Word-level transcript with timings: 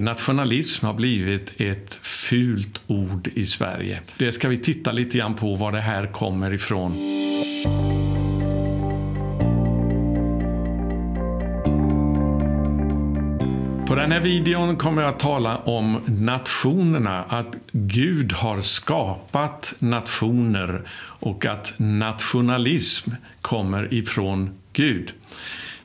Nationalism 0.00 0.86
har 0.86 0.94
blivit 0.94 1.60
ett 1.60 1.94
fult 2.02 2.82
ord 2.86 3.28
i 3.34 3.46
Sverige. 3.46 4.00
Det 4.18 4.32
ska 4.32 4.48
vi 4.48 4.58
titta 4.58 4.92
lite 4.92 5.18
grann 5.18 5.34
på 5.34 5.54
var 5.54 5.72
det 5.72 5.80
här 5.80 6.06
kommer 6.06 6.52
ifrån. 6.52 6.92
På 13.86 13.94
den 13.94 14.12
här 14.12 14.20
videon 14.20 14.76
kommer 14.76 15.02
jag 15.02 15.08
att 15.08 15.20
tala 15.20 15.56
om 15.56 16.00
nationerna, 16.06 17.24
att 17.28 17.56
Gud 17.72 18.32
har 18.32 18.60
skapat 18.60 19.74
nationer 19.78 20.82
och 20.98 21.46
att 21.46 21.74
nationalism 21.76 23.10
kommer 23.40 23.94
ifrån 23.94 24.50
Gud. 24.72 25.12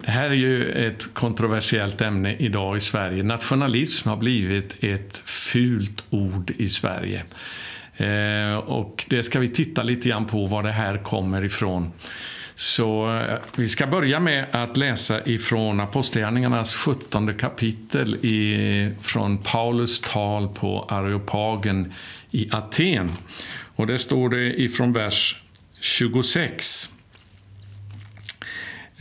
Det 0.06 0.12
här 0.12 0.30
är 0.30 0.34
ju 0.34 0.72
ett 0.72 1.14
kontroversiellt 1.14 2.02
ämne 2.02 2.36
idag 2.40 2.78
i 2.78 2.80
Sverige. 2.80 3.24
Nationalism 3.24 4.10
har 4.10 4.18
blivit 4.18 4.84
ett 4.84 5.18
fult 5.26 6.06
ord 6.10 6.52
i 6.58 6.70
Sverige. 6.70 7.24
Eh, 7.98 8.58
och 8.58 9.06
det 9.10 9.24
ska 9.24 9.40
vi 9.40 9.50
titta 9.50 9.84
lite 9.84 10.10
grann 10.10 10.26
på 10.26 10.46
var 10.46 10.64
det 10.64 10.72
här 10.72 10.98
kommer 10.98 11.44
ifrån. 11.46 11.92
Så 12.56 13.18
eh, 13.18 13.38
vi 13.56 13.70
ska 13.70 13.88
börja 13.88 14.20
med 14.20 14.46
att 14.52 14.78
läsa 14.78 15.26
ifrån 15.26 15.80
Apostlagärningarnas 15.80 16.76
17 16.76 17.34
kapitel 17.34 18.16
i, 18.16 18.92
från 19.02 19.38
Paulus 19.38 20.02
tal 20.02 20.48
på 20.48 20.86
Areopagen 20.90 21.94
i 22.32 22.50
Aten. 22.52 23.12
Och 23.76 23.88
det 23.88 24.00
står 24.00 24.30
det 24.30 24.62
ifrån 24.62 24.94
vers 24.94 25.42
26. 25.80 26.90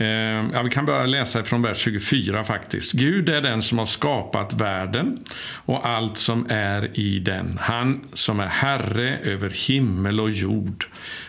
Eh, 0.01 0.45
ja, 0.53 0.61
vi 0.63 0.69
kan 0.69 0.85
börja 0.85 1.05
läsa 1.05 1.43
från 1.43 1.61
vers 1.61 1.77
24 1.77 2.43
faktiskt. 2.43 2.91
Gud 2.91 3.29
är 3.29 3.41
den 3.41 3.61
som 3.61 3.77
har 3.77 3.85
skapat 3.85 4.53
världen 4.53 5.19
och 5.65 5.87
allt 5.87 6.17
som 6.17 6.45
är 6.49 6.99
i 6.99 7.19
den. 7.19 7.57
Han 7.61 8.01
som 8.13 8.39
är 8.39 8.47
Herre 8.47 9.17
över 9.23 9.49
himmel 9.67 10.19
och 10.19 10.29
jord. 10.29 10.85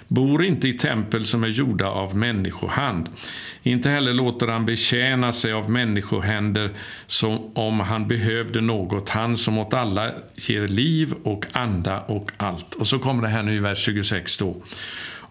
Bor 0.08 0.44
inte 0.44 0.68
i 0.68 0.72
tempel 0.72 1.24
som 1.24 1.44
är 1.44 1.48
gjorda 1.48 1.86
av 1.88 2.16
människohand. 2.16 3.08
Inte 3.62 3.90
heller 3.90 4.14
låter 4.14 4.46
han 4.46 4.66
betjäna 4.66 5.32
sig 5.32 5.52
av 5.52 5.70
människohänder 5.70 6.70
som 7.06 7.50
om 7.54 7.80
han 7.80 8.08
behövde 8.08 8.60
något. 8.60 9.08
Han 9.08 9.36
som 9.36 9.58
åt 9.58 9.74
alla 9.74 10.12
ger 10.36 10.68
liv 10.68 11.14
och 11.24 11.46
anda 11.52 12.00
och 12.00 12.30
allt. 12.36 12.74
Och 12.74 12.86
så 12.86 12.98
kommer 12.98 13.22
det 13.22 13.28
här 13.28 13.42
nu 13.42 13.54
i 13.54 13.58
vers 13.58 13.78
26 13.78 14.36
då. 14.36 14.56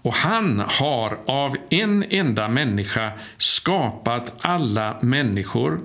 Och 0.02 0.14
han 0.14 0.64
har 0.67 1.19
av 1.25 1.55
en 1.69 2.05
enda 2.09 2.47
människa 2.47 3.11
skapat 3.38 4.33
alla 4.39 5.00
människor 5.02 5.80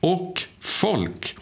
och 0.00 0.42
folk 0.60 1.36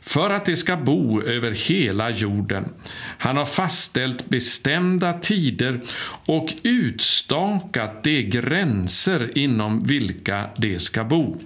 för 0.00 0.30
att 0.30 0.44
de 0.44 0.56
ska 0.56 0.76
bo 0.76 1.22
över 1.22 1.68
hela 1.68 2.10
jorden. 2.10 2.74
Han 3.18 3.36
har 3.36 3.44
fastställt 3.44 4.28
bestämda 4.28 5.12
tider 5.12 5.80
och 6.26 6.54
utstakat 6.62 8.04
de 8.04 8.22
gränser 8.22 9.38
inom 9.38 9.84
vilka 9.84 10.50
de 10.56 10.78
ska 10.78 11.04
bo 11.04 11.40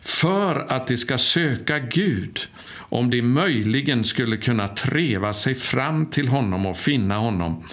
för 0.00 0.72
att 0.72 0.86
de 0.86 0.96
ska 0.96 1.18
söka 1.18 1.78
Gud 1.78 2.40
om 2.88 3.10
de 3.10 3.22
möjligen 3.22 4.04
skulle 4.04 4.36
kunna 4.36 4.68
treva 4.68 5.32
sig 5.32 5.54
fram 5.54 6.06
till 6.06 6.28
honom 6.28 6.66
och 6.66 6.76
finna 6.76 7.18
honom 7.18 7.64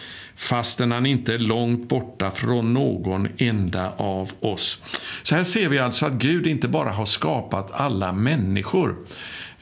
fastän 0.44 0.91
han 0.91 1.05
inte 1.05 1.33
är 1.33 1.39
långt 1.39 1.89
borta 1.89 2.31
från 2.31 2.73
någon 2.73 3.27
enda 3.38 3.91
av 3.97 4.31
oss. 4.39 4.81
Så 5.23 5.35
här 5.35 5.44
ser 5.44 5.69
vi 5.69 5.80
alltså 5.80 6.05
att 6.05 6.13
Gud 6.13 6.47
inte 6.47 6.67
bara 6.67 6.91
har 6.91 7.05
skapat 7.05 7.72
alla 7.72 8.11
människor 8.11 8.95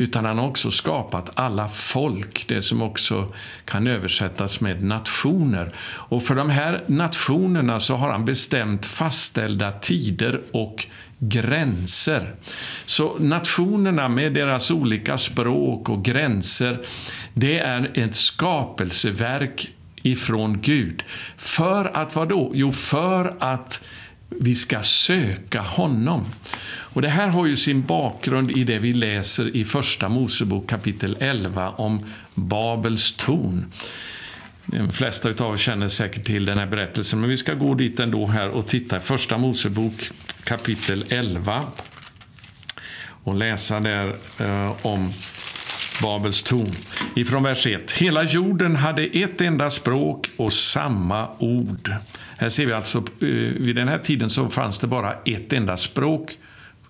utan 0.02 0.26
han 0.26 0.38
har 0.38 0.48
också 0.48 0.72
skapat 0.72 1.30
alla 1.34 1.68
folk, 1.68 2.48
det 2.48 2.62
som 2.62 2.82
också 2.82 3.34
kan 3.66 3.88
översättas 3.88 4.62
med 4.62 4.84
nationer. 4.84 5.72
Och 5.82 6.24
för 6.24 6.36
de 6.36 6.50
här 6.50 6.84
nationerna 6.88 7.80
så 7.80 7.96
har 7.96 8.12
han 8.12 8.26
bestämt 8.26 8.86
fastställda 8.86 9.72
tider 9.72 10.42
och 10.52 10.86
gränser. 11.18 12.36
Så 12.86 13.16
nationerna 13.20 14.10
med 14.10 14.34
deras 14.34 14.72
olika 14.72 15.18
språk 15.18 15.90
och 15.90 16.06
gränser, 16.06 16.80
det 17.34 17.60
är 17.60 17.92
ett 17.94 18.16
skapelseverk 18.16 19.68
ifrån 20.02 20.62
Gud. 20.62 21.04
För 21.38 21.98
att 21.98 22.16
vad 22.16 22.30
då? 22.30 22.52
Jo, 22.54 22.72
för 22.72 23.36
att 23.40 23.82
vi 24.30 24.56
ska 24.56 24.84
söka 24.84 25.62
honom. 25.62 26.26
Och 26.94 27.02
Det 27.02 27.10
här 27.10 27.28
har 27.28 27.46
ju 27.46 27.56
sin 27.56 27.82
bakgrund 27.82 28.52
i 28.52 28.64
det 28.64 28.80
vi 28.80 28.94
läser 28.94 29.56
i 29.56 29.66
Första 29.66 30.10
Mosebok 30.10 30.70
kapitel 30.70 31.18
11 31.20 31.70
om 31.70 32.06
Babels 32.34 33.14
torn. 33.14 33.66
De 34.66 34.92
flesta 34.92 35.30
av 35.46 35.54
er 35.54 35.58
känner 35.58 35.88
säkert 35.88 36.26
till 36.26 36.46
den 36.46 36.58
här 36.58 36.66
berättelsen, 36.66 37.20
men 37.20 37.30
vi 37.30 37.38
ska 37.38 37.54
gå 37.54 37.74
dit 37.74 38.00
ändå 38.00 38.26
här 38.26 38.50
och 38.50 38.68
titta 38.68 38.98
i 38.98 39.00
Första 39.00 39.38
Mosebok 39.38 40.12
kapitel 40.44 41.06
11 41.10 41.66
och 43.24 43.36
läsa 43.36 43.80
där 43.80 44.16
eh, 44.38 44.76
om 44.82 45.14
Babels 46.02 46.42
torn. 46.42 46.72
Ifrån 47.16 47.44
vers 47.44 47.68
1. 47.68 47.92
Hela 47.92 48.24
jorden 48.24 48.76
hade 48.76 49.04
ett 49.04 49.42
enda 49.42 49.70
språk 49.70 50.32
och 50.38 50.54
samma 50.54 51.28
ord. 51.40 51.94
Här 52.38 52.50
ser 52.50 52.66
vi 52.66 52.74
alltså, 52.74 52.98
eh, 52.98 53.28
vid 53.58 53.76
den 53.76 53.88
här 53.88 53.98
tiden 53.98 54.30
så 54.30 54.50
fanns 54.50 54.80
det 54.80 54.88
bara 54.88 55.14
ett 55.14 55.54
enda 55.54 55.78
språk 55.78 56.38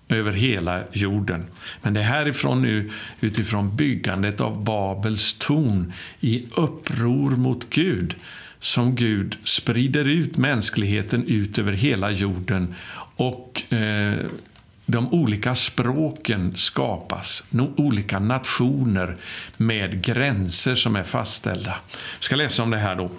över 0.08 0.32
hela 0.32 0.80
jorden. 0.92 1.44
Men 1.82 1.94
det 1.94 2.00
är 2.00 2.04
härifrån 2.04 2.62
nu, 2.62 2.90
utifrån 3.20 3.76
byggandet 3.76 4.40
av 4.40 4.64
Babels 4.64 5.36
torn 5.38 5.92
i 6.20 6.46
uppror 6.54 7.30
mot 7.30 7.70
Gud, 7.70 8.14
som 8.58 8.94
Gud 8.94 9.36
sprider 9.44 10.04
ut 10.04 10.36
mänskligheten 10.36 11.26
ut 11.26 11.58
över 11.58 11.72
hela 11.72 12.10
jorden 12.10 12.74
och 13.16 13.72
eh, 13.72 14.14
de 14.92 15.14
olika 15.14 15.54
språken 15.54 16.56
skapas, 16.56 17.42
olika 17.76 18.18
nationer 18.18 19.16
med 19.56 20.04
gränser 20.04 20.74
som 20.74 20.96
är 20.96 21.02
fastställda. 21.02 21.76
Jag 21.90 22.24
ska 22.24 22.36
läsa 22.36 22.62
om 22.62 22.70
det 22.70 22.78
här 22.78 22.96
då. 22.96 23.10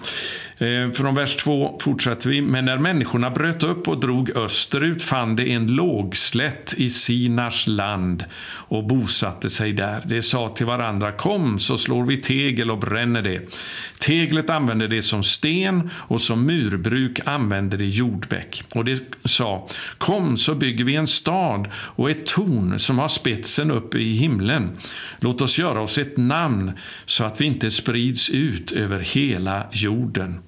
Eh, 0.63 0.91
från 0.91 1.16
vers 1.16 1.35
2 1.35 1.79
fortsätter 1.81 2.29
vi. 2.29 2.41
Men 2.41 2.66
när 2.66 2.78
människorna 2.78 3.29
bröt 3.29 3.63
upp 3.63 3.88
och 3.88 4.00
drog 4.00 4.29
österut 4.29 5.01
fann 5.01 5.35
de 5.35 5.53
en 5.53 5.68
lågslätt 5.68 6.74
i 6.78 6.90
Sinars 6.90 7.68
land 7.68 8.25
och 8.46 8.84
bosatte 8.84 9.50
sig 9.50 9.74
där. 9.74 10.01
De 10.06 10.22
sa 10.22 10.50
till 10.50 10.66
varandra, 10.66 11.12
kom 11.12 11.59
så 11.59 11.78
slår 11.78 12.06
vi 12.06 12.18
tegel 12.18 12.72
och 12.72 12.78
bränner 12.78 13.22
det. 13.22 13.53
Teglet 14.00 14.50
använde 14.50 14.88
de 14.88 15.01
som 15.01 15.24
sten 15.24 15.90
och 15.96 16.22
som 16.22 16.46
murbruk 16.46 17.19
använde 17.25 17.78
de 17.78 17.85
jordbäck. 17.85 18.63
Och 18.75 18.85
de 18.85 19.00
sa, 19.25 19.68
kom 19.97 20.38
så 20.38 20.56
bygger 20.56 20.84
vi 20.84 20.95
en 20.95 21.07
stad 21.07 21.68
och 21.75 22.09
ett 22.09 22.25
torn 22.25 22.80
som 22.80 23.00
har 23.00 23.07
spetsen 23.07 23.72
uppe 23.72 23.97
i 23.97 24.13
himlen. 24.13 24.78
Låt 25.19 25.41
oss 25.41 25.57
göra 25.57 25.81
oss 25.81 25.97
ett 25.97 26.18
namn 26.18 26.72
så 27.06 27.24
att 27.24 27.41
vi 27.41 27.45
inte 27.45 27.72
sprids 27.72 28.30
ut 28.30 28.72
över 28.72 29.00
hela 29.00 29.68
jorden. 29.72 30.40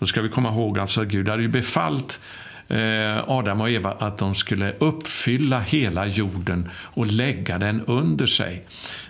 Då 0.00 0.06
ska 0.06 0.22
vi 0.22 0.28
komma 0.28 0.48
ihåg 0.48 0.78
alltså 0.78 1.00
att 1.00 1.08
Gud 1.08 1.28
hade 1.28 1.42
ju 1.42 1.48
befallt 1.48 2.20
eh, 2.68 3.30
Adam 3.30 3.60
och 3.60 3.70
Eva 3.70 3.92
att 3.92 4.18
de 4.18 4.34
skulle 4.34 4.72
uppfylla 4.78 5.60
hela 5.60 6.06
jorden 6.06 6.68
och 6.74 7.06
lägga 7.06 7.58
den 7.58 7.84
under 7.86 8.26
sig. 8.26 8.64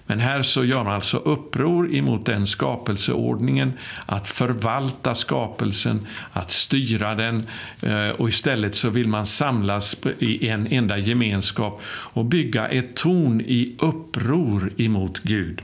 Men 0.06 0.20
här 0.20 0.42
så 0.42 0.64
gör 0.64 0.84
man 0.84 0.94
alltså 0.94 1.16
uppror 1.16 1.94
emot 1.94 2.26
den 2.26 2.46
skapelseordningen, 2.46 3.72
att 4.06 4.28
förvalta 4.28 5.14
skapelsen, 5.14 6.06
att 6.32 6.50
styra 6.50 7.14
den 7.14 7.46
eh, 7.82 8.08
och 8.08 8.28
istället 8.28 8.74
så 8.74 8.90
vill 8.90 9.08
man 9.08 9.26
samlas 9.26 9.96
i 10.18 10.48
en 10.48 10.66
enda 10.66 10.98
gemenskap 10.98 11.82
och 11.86 12.24
bygga 12.24 12.68
ett 12.68 12.96
torn 12.96 13.40
i 13.40 13.76
uppror 13.78 14.72
emot 14.76 15.18
Gud. 15.22 15.62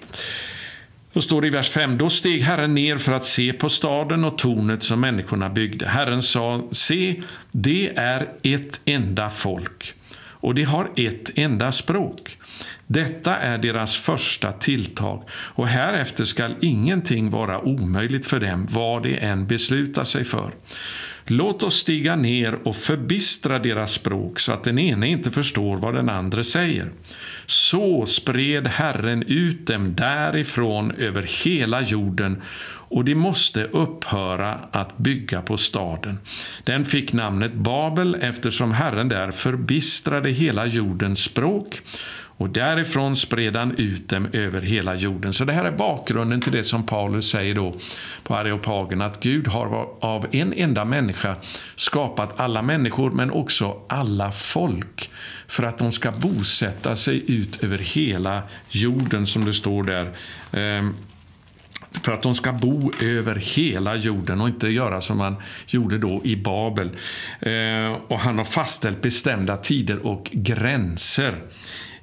Då 1.16 1.22
står 1.22 1.40
det 1.40 1.46
i 1.46 1.50
vers 1.50 1.68
5. 1.68 1.98
Då 1.98 2.10
steg 2.10 2.42
Herren 2.42 2.74
ner 2.74 2.96
för 2.96 3.12
att 3.12 3.24
se 3.24 3.52
på 3.52 3.68
staden 3.68 4.24
och 4.24 4.38
tornet 4.38 4.82
som 4.82 5.00
människorna 5.00 5.48
byggde. 5.48 5.86
Herren 5.86 6.22
sa, 6.22 6.62
se, 6.72 7.22
det 7.52 7.92
är 7.96 8.28
ett 8.42 8.80
enda 8.84 9.30
folk 9.30 9.94
och 10.18 10.54
de 10.54 10.62
har 10.62 10.90
ett 10.96 11.38
enda 11.38 11.72
språk. 11.72 12.38
Detta 12.86 13.36
är 13.36 13.58
deras 13.58 13.96
första 13.96 14.52
tilltag 14.52 15.22
och 15.30 15.68
härefter 15.68 16.24
skall 16.24 16.54
ingenting 16.60 17.30
vara 17.30 17.60
omöjligt 17.60 18.26
för 18.26 18.40
dem, 18.40 18.66
vad 18.70 19.02
de 19.02 19.18
än 19.18 19.46
beslutar 19.46 20.04
sig 20.04 20.24
för. 20.24 20.50
Låt 21.28 21.62
oss 21.62 21.74
stiga 21.74 22.16
ner 22.16 22.58
och 22.68 22.76
förbistra 22.76 23.58
deras 23.58 23.92
språk 23.92 24.40
så 24.40 24.52
att 24.52 24.64
den 24.64 24.78
ene 24.78 25.08
inte 25.08 25.30
förstår 25.30 25.76
vad 25.76 25.94
den 25.94 26.08
andra 26.08 26.44
säger. 26.44 26.90
Så 27.46 28.06
spred 28.06 28.66
Herren 28.66 29.22
ut 29.22 29.66
dem 29.66 29.94
därifrån 29.94 30.90
över 30.90 31.44
hela 31.44 31.82
jorden 31.82 32.42
och 32.88 33.04
de 33.04 33.14
måste 33.14 33.64
upphöra 33.64 34.58
att 34.70 34.98
bygga 34.98 35.42
på 35.42 35.56
staden. 35.56 36.18
Den 36.64 36.84
fick 36.84 37.12
namnet 37.12 37.54
Babel 37.54 38.16
eftersom 38.20 38.72
Herren 38.72 39.08
där 39.08 39.30
förbistrade 39.30 40.30
hela 40.30 40.66
jordens 40.66 41.18
språk 41.18 41.80
och 42.36 42.50
därifrån 42.50 43.16
spred 43.16 43.56
han 43.56 43.76
ut 43.76 44.08
dem 44.08 44.28
över 44.32 44.60
hela 44.60 44.94
jorden. 44.94 45.32
Så 45.32 45.44
det 45.44 45.52
här 45.52 45.64
är 45.64 45.72
bakgrunden 45.72 46.40
till 46.40 46.52
det 46.52 46.64
som 46.64 46.86
Paulus 46.86 47.30
säger 47.30 47.54
då 47.54 47.74
på 48.22 48.34
Areopagen, 48.34 49.02
att 49.02 49.20
Gud 49.20 49.48
har 49.48 49.88
av 50.00 50.26
en 50.32 50.52
enda 50.52 50.84
människa 50.84 51.36
skapat 51.76 52.40
alla 52.40 52.62
människor, 52.62 53.10
men 53.10 53.30
också 53.30 53.80
alla 53.88 54.32
folk, 54.32 55.10
för 55.46 55.62
att 55.62 55.78
de 55.78 55.92
ska 55.92 56.10
bosätta 56.10 56.96
sig 56.96 57.32
ut 57.32 57.64
över 57.64 57.78
hela 57.78 58.42
jorden, 58.68 59.26
som 59.26 59.44
det 59.44 59.54
står 59.54 59.82
där. 59.82 60.12
Ehm, 60.52 60.94
för 62.02 62.12
att 62.12 62.22
de 62.22 62.34
ska 62.34 62.52
bo 62.52 62.92
över 63.02 63.34
hela 63.34 63.94
jorden 63.94 64.40
och 64.40 64.48
inte 64.48 64.68
göra 64.68 65.00
som 65.00 65.18
man 65.18 65.36
gjorde 65.66 65.98
då 65.98 66.20
i 66.24 66.36
Babel. 66.36 66.90
Eh, 67.40 67.92
och 68.08 68.18
han 68.18 68.38
har 68.38 68.44
fastställt 68.44 69.02
bestämda 69.02 69.56
tider 69.56 70.06
och 70.06 70.30
gränser. 70.32 71.42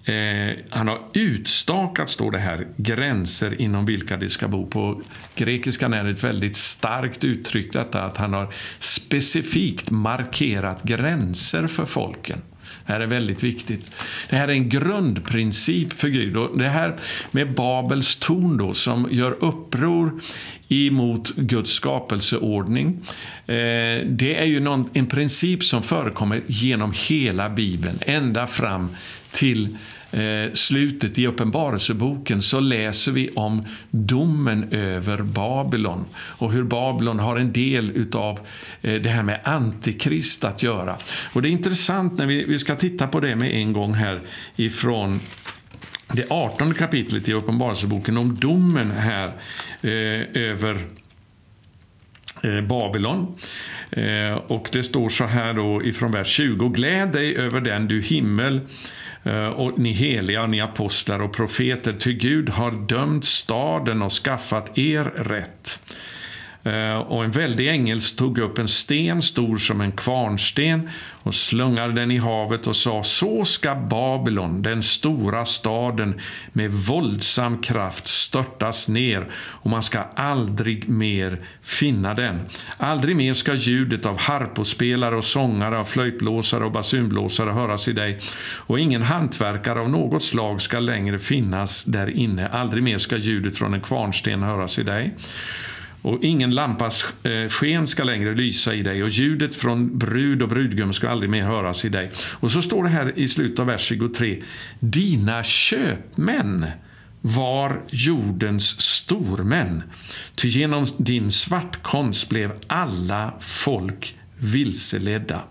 Eh, 0.05 0.55
han 0.69 0.87
har 0.87 0.99
utstakat, 1.13 2.09
står 2.09 2.31
det 2.31 2.37
här, 2.37 2.67
gränser 2.77 3.61
inom 3.61 3.85
vilka 3.85 4.17
de 4.17 4.29
ska 4.29 4.47
bo. 4.47 4.67
På 4.67 5.01
grekiskan 5.35 5.93
är 5.93 6.03
det 6.03 6.09
ett 6.09 6.23
väldigt 6.23 6.57
starkt 6.57 7.23
uttryck 7.23 7.73
detta 7.73 8.01
att 8.01 8.17
han 8.17 8.33
har 8.33 8.53
specifikt 8.79 9.91
markerat 9.91 10.83
gränser 10.83 11.67
för 11.67 11.85
folken. 11.85 12.41
Det 12.85 12.93
här 12.93 12.99
är 12.99 13.07
väldigt 13.07 13.43
viktigt. 13.43 13.91
Det 14.29 14.35
här 14.35 14.47
är 14.47 14.51
en 14.51 14.69
grundprincip 14.69 15.93
för 15.93 16.07
Gud. 16.07 16.37
Och 16.37 16.57
det 16.57 16.69
här 16.69 16.95
med 17.31 17.53
Babels 17.53 18.15
torn 18.15 18.57
då, 18.57 18.73
som 18.73 19.07
gör 19.11 19.31
uppror 19.39 20.21
emot 20.67 21.35
Guds 21.35 21.71
skapelseordning. 21.71 22.99
Eh, 23.47 24.05
det 24.05 24.35
är 24.35 24.45
ju 24.45 24.59
någon, 24.59 24.89
en 24.93 25.05
princip 25.05 25.63
som 25.63 25.83
förekommer 25.83 26.41
genom 26.47 26.93
hela 27.09 27.49
Bibeln, 27.49 27.99
ända 28.01 28.47
fram 28.47 28.89
till 29.33 29.77
eh, 30.11 30.53
slutet 30.53 31.19
i 31.19 31.27
Uppenbarelseboken 31.27 32.41
så 32.41 32.59
läser 32.59 33.11
vi 33.11 33.29
om 33.29 33.65
domen 33.91 34.67
över 34.71 35.17
Babylon 35.17 36.05
och 36.15 36.51
hur 36.51 36.63
Babylon 36.63 37.19
har 37.19 37.37
en 37.37 37.53
del 37.53 38.05
av 38.13 38.39
eh, 38.81 39.01
det 39.01 39.09
här 39.09 39.23
med 39.23 39.39
antikrist 39.43 40.43
att 40.43 40.63
göra. 40.63 40.97
Och 41.33 41.41
Det 41.41 41.49
är 41.49 41.51
intressant 41.51 42.17
när 42.17 42.25
vi, 42.25 42.43
vi 42.43 42.59
ska 42.59 42.75
titta 42.75 43.07
på 43.07 43.19
det 43.19 43.35
med 43.35 43.55
en 43.55 43.73
gång 43.73 43.93
här 43.93 44.21
ifrån 44.55 45.19
det 46.13 46.25
18 46.29 46.73
kapitlet 46.73 47.29
i 47.29 47.33
Uppenbarelseboken 47.33 48.17
om 48.17 48.35
domen 48.35 48.91
här 48.91 49.27
eh, 49.81 50.41
över 50.43 50.85
eh, 52.43 52.61
Babylon. 52.61 53.35
Eh, 53.91 54.33
och 54.33 54.69
det 54.71 54.83
står 54.83 55.09
så 55.09 55.25
här 55.25 55.53
då 55.53 55.83
ifrån 55.83 56.11
vers 56.11 56.27
20. 56.27 56.69
Gläd 56.69 57.11
dig 57.11 57.37
över 57.37 57.61
den 57.61 57.87
du 57.87 58.01
himmel 58.01 58.61
Eh, 59.23 59.47
och 59.47 59.79
ni 59.79 59.91
heliga, 59.91 60.47
ni 60.47 60.61
apostlar 60.61 61.19
och 61.19 61.33
profeter, 61.33 61.93
ty 61.93 62.13
Gud 62.13 62.49
har 62.49 62.71
dömt 62.71 63.25
staden 63.25 64.01
och 64.01 64.11
skaffat 64.11 64.77
er 64.77 65.03
rätt. 65.03 65.79
Eh, 66.63 66.97
och 66.97 67.23
en 67.23 67.31
väldig 67.31 67.69
ängel 67.69 68.01
tog 68.01 68.37
upp 68.37 68.57
en 68.57 68.67
sten 68.67 69.21
stor 69.21 69.57
som 69.57 69.81
en 69.81 69.91
kvarnsten 69.91 70.89
och 71.23 71.35
slungade 71.35 71.93
den 71.93 72.11
i 72.11 72.17
havet 72.17 72.67
och 72.67 72.75
sa 72.75 73.03
så 73.03 73.45
ska 73.45 73.75
Babylon, 73.75 74.61
den 74.61 74.83
stora 74.83 75.45
staden 75.45 76.19
med 76.53 76.71
våldsam 76.71 77.61
kraft 77.61 78.07
störtas 78.07 78.87
ner 78.87 79.27
och 79.35 79.69
man 79.69 79.83
ska 79.83 79.99
aldrig 80.15 80.89
mer 80.89 81.41
finna 81.61 82.13
den. 82.13 82.39
Aldrig 82.77 83.15
mer 83.15 83.33
ska 83.33 83.53
ljudet 83.53 84.05
av 84.05 84.19
harpospelare 84.19 85.15
och 85.15 85.23
sångare, 85.23 85.79
av 85.79 85.85
flöjtblåsare 85.85 86.65
och 86.65 86.71
basunblåsare 86.71 87.51
höras 87.51 87.87
i 87.87 87.93
dig 87.93 88.19
och 88.57 88.79
ingen 88.79 89.01
hantverkare 89.01 89.79
av 89.79 89.89
något 89.89 90.23
slag 90.23 90.61
ska 90.61 90.79
längre 90.79 91.19
finnas 91.19 91.83
där 91.83 92.07
inne. 92.09 92.47
Aldrig 92.47 92.83
mer 92.83 92.97
ska 92.97 93.17
ljudet 93.17 93.57
från 93.57 93.73
en 93.73 93.81
kvarnsten 93.81 94.43
höras 94.43 94.79
i 94.79 94.83
dig. 94.83 95.13
Och 96.03 96.23
ingen 96.23 96.51
lampas 96.51 97.05
eh, 97.23 97.49
sken 97.49 97.87
ska 97.87 98.03
längre 98.03 98.35
lysa 98.35 98.73
i 98.73 98.83
dig 98.83 99.03
och 99.03 99.09
ljudet 99.09 99.55
från 99.55 99.97
brud 99.97 100.41
och 100.41 100.49
brudgum 100.49 100.93
ska 100.93 101.09
aldrig 101.09 101.29
mer 101.29 101.43
höras 101.43 101.85
i 101.85 101.89
dig. 101.89 102.11
Och 102.15 102.51
så 102.51 102.61
står 102.61 102.83
det 102.83 102.89
här 102.89 103.13
i 103.15 103.27
slutet 103.27 103.59
av 103.59 103.65
vers 103.65 103.81
23. 103.81 104.41
Dina 104.79 105.43
köpmän 105.43 106.65
var 107.21 107.81
jordens 107.89 108.81
stormän. 108.81 109.83
Ty 110.35 110.47
genom 110.47 110.85
din 110.97 111.31
svartkonst 111.31 112.29
blev 112.29 112.51
alla 112.67 113.33
folk 113.39 114.15
vilseledda. 114.37 115.41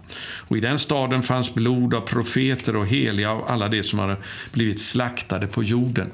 Och 0.48 0.56
I 0.56 0.60
den 0.60 0.78
staden 0.78 1.22
fanns 1.22 1.54
blod 1.54 1.94
av 1.94 2.00
profeter 2.00 2.76
och 2.76 2.86
heliga 2.86 3.30
av 3.30 3.44
alla 3.48 3.68
de 3.68 3.82
som 3.82 3.98
hade 3.98 4.16
blivit 4.52 4.80
slaktade 4.80 5.46
på 5.46 5.62
jorden. 5.62 6.10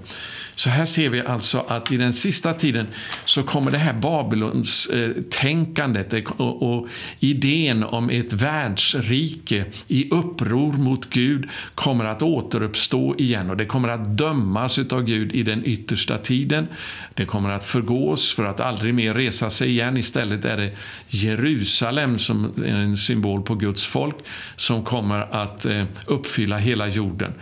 Så 0.59 0.71
här 0.71 0.85
ser 0.85 1.09
vi 1.11 1.21
alltså 1.21 1.65
att 1.69 1.93
i 1.93 1.97
den 1.97 2.13
sista 2.13 2.55
tiden 2.55 2.87
så 3.25 3.43
kommer 3.43 3.71
det 3.71 3.79
här 3.79 3.93
Babylons 3.93 4.87
eh, 4.87 5.11
tänkandet 5.31 6.31
och, 6.37 6.89
idén 7.21 7.85
om 7.85 8.11
ett 8.11 8.33
världsrike 8.33 9.65
i 9.89 10.11
uppror 10.11 10.73
mot 10.73 11.11
Gud 11.11 11.49
kommer 11.75 12.05
att 12.05 12.23
återuppstå 12.23 13.15
igen 13.19 13.51
och 13.51 13.57
det 13.57 13.67
kommer 13.67 13.89
att 13.89 14.19
dömas 14.19 14.79
av 14.79 15.05
Gud 15.05 15.33
i 15.33 15.43
den 15.43 15.65
yttersta 15.65 16.19
tiden. 16.19 16.69
Det 17.15 17.25
kommer 17.25 17.51
att 17.51 17.65
förgås 17.65 18.35
för 18.35 18.45
att 18.45 18.61
aldrig 18.61 18.95
mer 18.95 19.15
resa 19.15 19.51
sig 19.51 19.69
igen. 19.69 19.97
Istället 19.97 20.45
är 20.45 20.57
det 20.57 20.71
Jerusalem 21.09 22.19
som 22.19 22.53
är 22.67 22.77
en 22.77 22.97
symbol 22.97 23.43
på 23.43 23.55
Guds 23.55 23.87
folk 23.87 24.17
som 24.57 24.85
kommer 24.85 25.35
att 25.35 25.67
eh, 25.67 25.85
uppfylla 26.07 26.59
hela 26.59 26.89
jorden. 26.89 27.35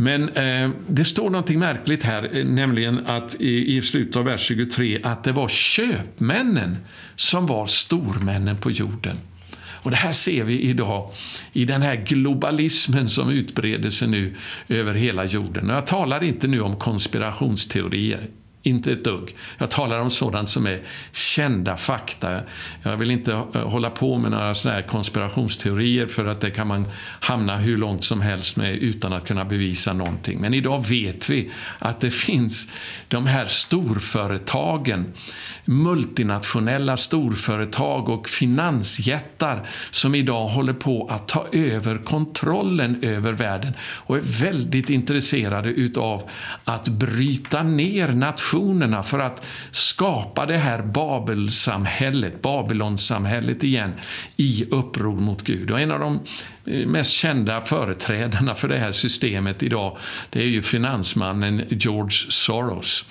Men 0.00 0.28
eh, 0.28 0.70
det 0.88 1.04
står 1.04 1.30
någonting 1.30 1.58
märkligt 1.58 2.02
här, 2.02 2.36
eh, 2.36 2.44
nämligen 2.44 3.06
att 3.06 3.34
i, 3.40 3.76
i 3.76 3.82
slutet 3.82 4.16
av 4.16 4.24
vers 4.24 4.40
23 4.40 5.00
att 5.02 5.24
det 5.24 5.32
var 5.32 5.48
köpmännen 5.48 6.76
som 7.16 7.46
var 7.46 7.66
stormännen 7.66 8.56
på 8.56 8.70
jorden. 8.70 9.16
Och 9.82 9.90
Det 9.90 9.96
här 9.96 10.12
ser 10.12 10.44
vi 10.44 10.60
idag 10.60 11.10
i 11.52 11.64
den 11.64 11.82
här 11.82 11.96
globalismen 11.96 13.10
som 13.10 13.30
utbreder 13.30 13.90
sig 13.90 14.08
nu 14.08 14.36
över 14.68 14.94
hela 14.94 15.24
jorden. 15.24 15.70
Och 15.70 15.76
jag 15.76 15.86
talar 15.86 16.24
inte 16.24 16.46
nu 16.46 16.60
om 16.60 16.76
konspirationsteorier. 16.76 18.28
Inte 18.62 18.92
ett 18.92 19.04
dugg. 19.04 19.34
Jag 19.58 19.70
talar 19.70 19.98
om 19.98 20.10
sådant 20.10 20.48
som 20.48 20.66
är 20.66 20.80
kända 21.12 21.76
fakta. 21.76 22.40
Jag 22.82 22.96
vill 22.96 23.10
inte 23.10 23.32
eh, 23.32 23.68
hålla 23.68 23.90
på 23.90 24.18
med 24.18 24.30
några 24.30 24.54
såna 24.54 24.74
här 24.74 24.82
konspirationsteorier 24.82 26.06
för 26.06 26.26
att 26.26 26.40
det 26.40 26.50
kan 26.50 26.66
man 26.66 26.86
hamna 27.20 27.56
hur 27.56 27.76
långt 27.76 28.04
som 28.04 28.20
helst 28.20 28.56
med 28.56 28.74
utan 28.74 29.12
att 29.12 29.26
kunna 29.26 29.44
bevisa 29.44 29.92
någonting. 29.92 30.40
Men 30.40 30.54
idag 30.54 30.88
vet 30.88 31.30
vi 31.30 31.50
att 31.78 32.00
det 32.00 32.10
finns 32.10 32.66
de 33.08 33.26
här 33.26 33.46
storföretagen, 33.46 35.12
multinationella 35.64 36.96
storföretag 36.96 38.08
och 38.08 38.28
finansjättar 38.28 39.68
som 39.90 40.14
idag 40.14 40.48
håller 40.48 40.72
på 40.72 41.06
att 41.10 41.28
ta 41.28 41.46
över 41.52 41.98
kontrollen 41.98 42.98
över 43.02 43.32
världen 43.32 43.72
och 43.80 44.16
är 44.16 44.42
väldigt 44.42 44.90
intresserade 44.90 45.68
utav 45.68 46.30
att 46.64 46.88
bryta 46.88 47.62
ner 47.62 48.08
nationer 48.08 48.49
nationerna 48.50 49.02
för 49.02 49.18
att 49.18 49.46
skapa 49.70 50.46
det 50.46 50.58
här 50.58 50.82
Babelsamhället, 50.82 52.42
Babylonsamhället 52.42 53.64
igen 53.64 53.92
i 54.36 54.64
uppror 54.70 55.20
mot 55.20 55.42
Gud. 55.42 55.70
Och 55.70 55.80
en 55.80 55.92
av 55.92 56.00
de 56.00 56.20
eh, 56.66 56.86
mest 56.86 57.10
kända 57.10 57.64
företrädarna 57.64 58.54
för 58.54 58.68
det 58.68 58.78
här 58.78 58.92
systemet 58.92 59.62
idag 59.62 59.96
det 60.30 60.40
är 60.40 60.46
ju 60.46 60.62
finansmannen 60.62 61.62
George 61.68 62.30
Soros. 62.30 63.04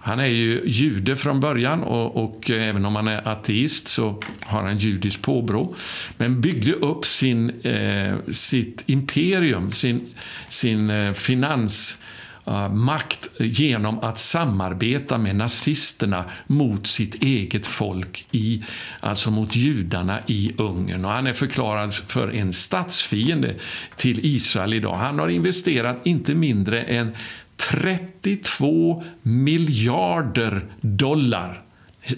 Han 0.00 0.20
är 0.20 0.26
ju 0.26 0.62
jude 0.66 1.16
från 1.16 1.40
början 1.40 1.82
och, 1.82 2.24
och, 2.24 2.50
även 2.50 2.84
om 2.84 2.96
han 2.96 3.08
är 3.08 3.28
ateist 3.28 3.88
så 3.88 4.22
har 4.40 4.62
han 4.62 4.78
judiskt 4.78 5.22
påbrå. 5.22 5.74
Men 6.16 6.40
byggde 6.40 6.72
upp 6.72 7.04
sin, 7.04 7.60
eh, 7.60 8.14
sitt 8.32 8.82
imperium, 8.86 9.70
sin, 9.70 10.14
sin 10.48 10.90
eh, 10.90 11.12
finans 11.12 11.98
Eh, 11.98 12.03
Eh, 12.46 12.68
makt 12.68 13.28
genom 13.38 13.98
att 13.98 14.18
samarbeta 14.18 15.18
med 15.18 15.36
nazisterna 15.36 16.24
mot 16.46 16.86
sitt 16.86 17.22
eget 17.22 17.66
folk, 17.66 18.26
i, 18.30 18.64
alltså 19.00 19.30
mot 19.30 19.56
judarna 19.56 20.20
i 20.26 20.52
Ungern. 20.58 21.04
Och 21.04 21.10
han 21.10 21.26
är 21.26 21.32
förklarad 21.32 21.94
för 21.94 22.34
en 22.34 22.52
statsfiende 22.52 23.54
till 23.96 24.20
Israel 24.22 24.74
idag. 24.74 24.94
Han 24.94 25.18
har 25.18 25.28
investerat 25.28 26.00
inte 26.04 26.34
mindre 26.34 26.82
än 26.82 27.16
32 27.56 29.04
miljarder 29.22 30.64
dollar 30.80 31.63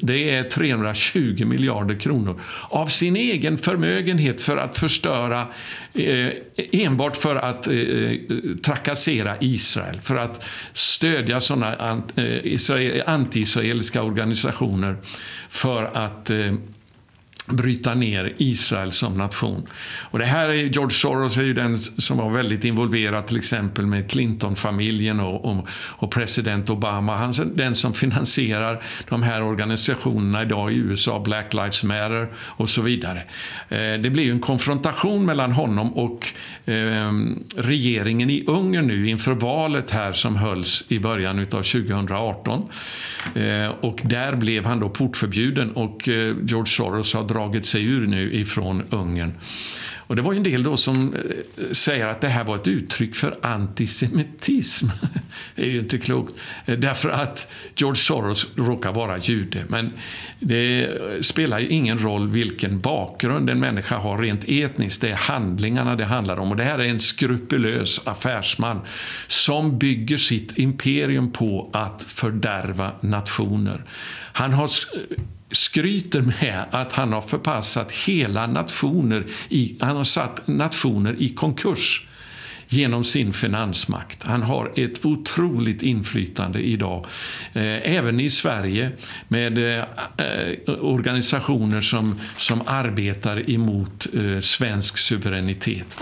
det 0.01 0.31
är 0.31 0.43
320 0.43 1.45
miljarder 1.45 1.95
kronor 1.95 2.41
av 2.69 2.87
sin 2.87 3.17
egen 3.17 3.59
förmögenhet 3.59 4.41
för 4.41 4.57
att 4.57 4.79
förstöra, 4.79 5.47
eh, 5.95 6.29
enbart 6.73 7.17
för 7.17 7.37
att 7.37 7.67
eh, 7.67 7.75
eh 7.77 8.17
trakassera 8.63 9.37
Israel, 9.41 10.01
för 10.03 10.17
att 10.17 10.45
stödja 10.73 11.41
såna 11.41 11.75
antiisraeliska 11.75 13.05
eh, 13.05 13.15
anti-israeliska 13.15 14.03
organisationer 14.03 14.97
för 15.49 15.85
att 15.85 16.31
eh, 16.31 16.55
bryta 17.47 17.95
ner 17.95 18.35
Israel 18.37 18.93
som 18.93 19.19
nation. 19.19 19.67
Och 20.11 20.19
det 20.19 20.25
här 20.25 20.49
är 20.49 20.55
George 20.55 20.91
Soros 20.97 21.37
är 21.37 21.43
ju 21.43 21.55
den 21.55 21.79
som 21.79 22.19
var 22.19 22.31
väldigt 22.31 22.65
involverad 22.65 23.27
till 23.27 23.37
exempel 23.37 23.87
med 23.87 24.11
Clinton-familjen 24.11 25.21
och, 25.21 25.45
och, 25.45 25.69
och, 25.73 26.11
president 26.11 26.71
Obama. 26.71 27.17
Han 27.17 27.31
är 27.31 27.45
den 27.45 27.75
som 27.75 27.95
finansierar 27.95 28.83
de 29.09 29.23
här 29.23 29.43
organisationerna 29.43 30.43
idag 30.43 30.73
i 30.73 30.77
USA, 30.77 31.21
Black 31.21 31.55
Lives 31.55 31.83
Matter 31.83 32.29
och 32.37 32.69
så 32.69 32.83
vidare. 32.83 33.23
Eh, 33.69 34.01
det 34.01 34.11
blir 34.11 34.25
ju 34.25 34.31
en 34.31 34.41
konfrontation 34.41 35.27
mellan 35.27 35.53
honom 35.53 35.93
och 35.93 36.29
eh, 36.65 37.13
regeringen 37.57 38.31
i 38.31 38.45
Ungern 38.47 38.87
nu 38.87 39.09
inför 39.09 39.33
valet 39.33 39.91
här 39.91 40.13
som 40.13 40.37
hölls 40.37 40.85
i 40.89 40.99
början 40.99 41.39
av 41.39 41.45
2018. 41.45 42.69
Eh, 43.35 43.69
och 43.81 44.01
där 44.05 44.37
blev 44.37 44.65
han 44.65 44.81
då 44.81 44.89
portförbjuden 44.89 45.73
och 45.73 46.09
eh, 46.09 46.35
George 46.45 46.67
Soros 46.67 47.15
har 47.15 47.25
dragit 47.37 47.67
sig 47.67 47.85
ur 47.85 48.07
nu 48.07 48.35
ifrån 48.35 48.83
Ungern. 48.91 49.35
Och 50.09 50.17
det 50.17 50.23
var 50.23 50.35
en 50.35 50.43
del 50.43 50.63
då 50.63 50.77
som 50.77 51.15
eh, 51.15 51.21
säger 51.73 52.07
att 52.07 52.21
det 52.21 52.29
här 52.29 52.45
var 52.45 52.57
ett 52.57 52.69
uttryck 52.69 53.15
för 53.15 53.39
antisemitism. 53.43 54.87
Det 55.55 55.63
är 55.63 55.67
ju 55.67 55.79
inte 55.79 55.99
klokt, 55.99 56.35
eh, 56.67 56.79
därför 56.79 57.09
att 57.09 57.49
George 57.77 57.97
Soros 57.97 58.47
råkar 58.57 58.93
vara 58.93 59.19
jude. 59.19 59.65
Men 59.69 59.93
det 60.41 60.89
spelar 61.21 61.59
ju 61.59 61.69
ingen 61.69 61.99
roll 61.99 62.29
vilken 62.29 62.81
bakgrund 62.81 63.51
en 63.51 63.61
människa 63.61 63.97
har 63.97 64.19
rent 64.19 64.45
etniskt. 64.49 65.01
Det 65.01 65.11
är 65.11 65.15
handlingarna 65.15 65.97
det 65.97 66.05
handlar 66.05 66.39
om. 66.39 66.51
Och 66.51 66.57
det 66.57 66.65
här 66.65 66.79
är 66.79 66.89
en 66.89 67.01
skrupulös 67.01 68.01
affärsman 68.05 68.81
som 69.27 69.79
bygger 69.79 70.17
sitt 70.17 70.59
imperium 70.59 71.33
på 71.33 71.71
att 71.73 72.03
fördärva 72.03 72.93
nationer. 73.01 73.85
Han 74.33 74.53
har 74.53 74.71
skryter 75.51 76.21
med 76.21 76.65
att 76.71 76.93
han 76.93 77.13
har 77.13 77.21
förpassat 77.21 77.93
hela 77.93 78.47
nationer, 78.47 79.27
i, 79.49 79.79
han 79.81 79.97
har 79.97 80.05
satt 80.05 80.47
nationer 80.47 81.17
i 81.19 81.29
konkurs 81.29 82.07
genom 82.69 83.05
sin 83.05 83.33
finansmakt. 83.33 84.23
Han 84.23 84.43
har 84.43 84.73
ett 84.77 85.07
otroligt 85.07 85.83
inflytande 85.83 86.59
idag, 86.59 87.07
eh, 87.53 87.93
även 87.97 88.21
i 88.21 88.31
Sverige 88.31 88.91
med 89.29 89.59
eh, 89.59 89.85
eh, 90.17 90.75
organisationer 90.81 91.81
som, 91.81 92.21
som 92.37 92.63
arbetar 92.67 93.51
emot 93.51 94.07
svensk 94.41 94.99
suveränitet. 94.99 95.97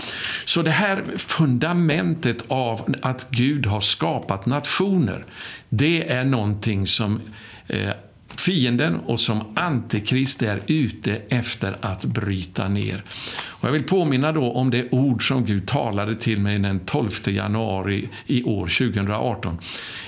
Så 0.45 0.61
det 0.61 0.71
här 0.71 1.03
fundamentet 1.17 2.43
av 2.47 2.95
att 3.01 3.29
Gud 3.29 3.65
har 3.65 3.81
skapat 3.81 4.45
nationer, 4.45 5.25
det 5.69 6.11
är 6.11 6.23
någonting 6.23 6.87
som 6.87 7.21
fienden 8.37 8.99
och 9.05 9.19
som 9.19 9.43
antikrist 9.55 10.41
är 10.41 10.61
ute 10.67 11.21
efter 11.29 11.75
att 11.81 12.05
bryta 12.05 12.67
ner. 12.67 13.03
Och 13.43 13.67
jag 13.67 13.71
vill 13.73 13.83
påminna 13.83 14.31
då 14.31 14.51
om 14.51 14.69
det 14.69 14.91
ord 14.91 15.27
som 15.27 15.45
Gud 15.45 15.67
talade 15.67 16.15
till 16.15 16.39
mig 16.39 16.59
den 16.59 16.79
12 16.79 17.09
januari 17.25 18.09
i 18.27 18.43
år, 18.43 18.67
2018 18.91 19.57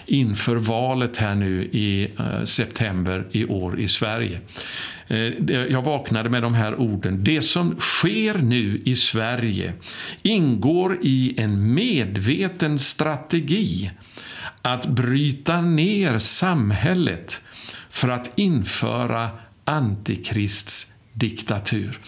inför 0.05 0.55
valet 0.55 1.17
här 1.17 1.35
nu 1.35 1.63
i 1.63 2.11
eh, 2.19 2.43
september 2.43 3.27
i 3.31 3.45
år 3.45 3.79
i 3.79 3.87
Sverige. 3.87 4.39
Eh, 5.07 5.17
jag 5.49 5.81
vaknade 5.81 6.29
med 6.29 6.41
de 6.41 6.53
här 6.53 6.75
orden. 6.75 7.23
Det 7.23 7.41
som 7.41 7.75
sker 7.79 8.37
nu 8.37 8.81
i 8.85 8.95
Sverige 8.95 9.73
ingår 10.21 10.97
i 11.01 11.35
en 11.37 11.73
medveten 11.73 12.79
strategi 12.79 13.91
att 14.61 14.87
bryta 14.87 15.61
ner 15.61 16.17
samhället 16.17 17.41
för 17.97 18.09
att 18.09 18.31
införa 18.35 19.29
Antikrists 19.65 20.87
diktatur. 21.13 21.99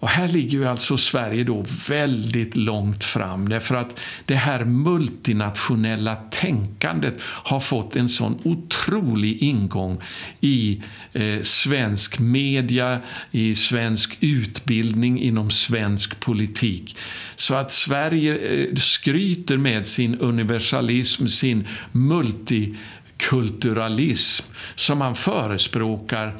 Och 0.00 0.08
här 0.08 0.28
ligger 0.28 0.58
ju 0.58 0.68
alltså 0.68 0.96
Sverige 0.96 1.44
då 1.44 1.64
väldigt 1.88 2.56
långt 2.56 3.04
fram 3.04 3.48
därför 3.48 3.74
att 3.74 4.00
det 4.24 4.34
här 4.34 4.64
multinationella 4.64 6.16
tänkandet 6.16 7.20
har 7.20 7.60
fått 7.60 7.96
en 7.96 8.08
sån 8.08 8.38
otrolig 8.44 9.42
ingång 9.42 10.00
i 10.40 10.82
eh, 11.12 11.42
svensk 11.42 12.18
media, 12.18 13.00
i 13.30 13.54
svensk 13.54 14.16
utbildning, 14.20 15.20
inom 15.20 15.50
svensk 15.50 16.20
politik. 16.20 16.96
Så 17.36 17.54
att 17.54 17.72
Sverige 17.72 18.36
eh, 18.36 18.76
skryter 18.76 19.56
med 19.56 19.86
sin 19.86 20.18
universalism, 20.18 21.26
sin 21.26 21.68
multi 21.92 22.74
kulturalism 23.20 24.46
som 24.74 24.98
man 24.98 25.14
förespråkar 25.14 26.36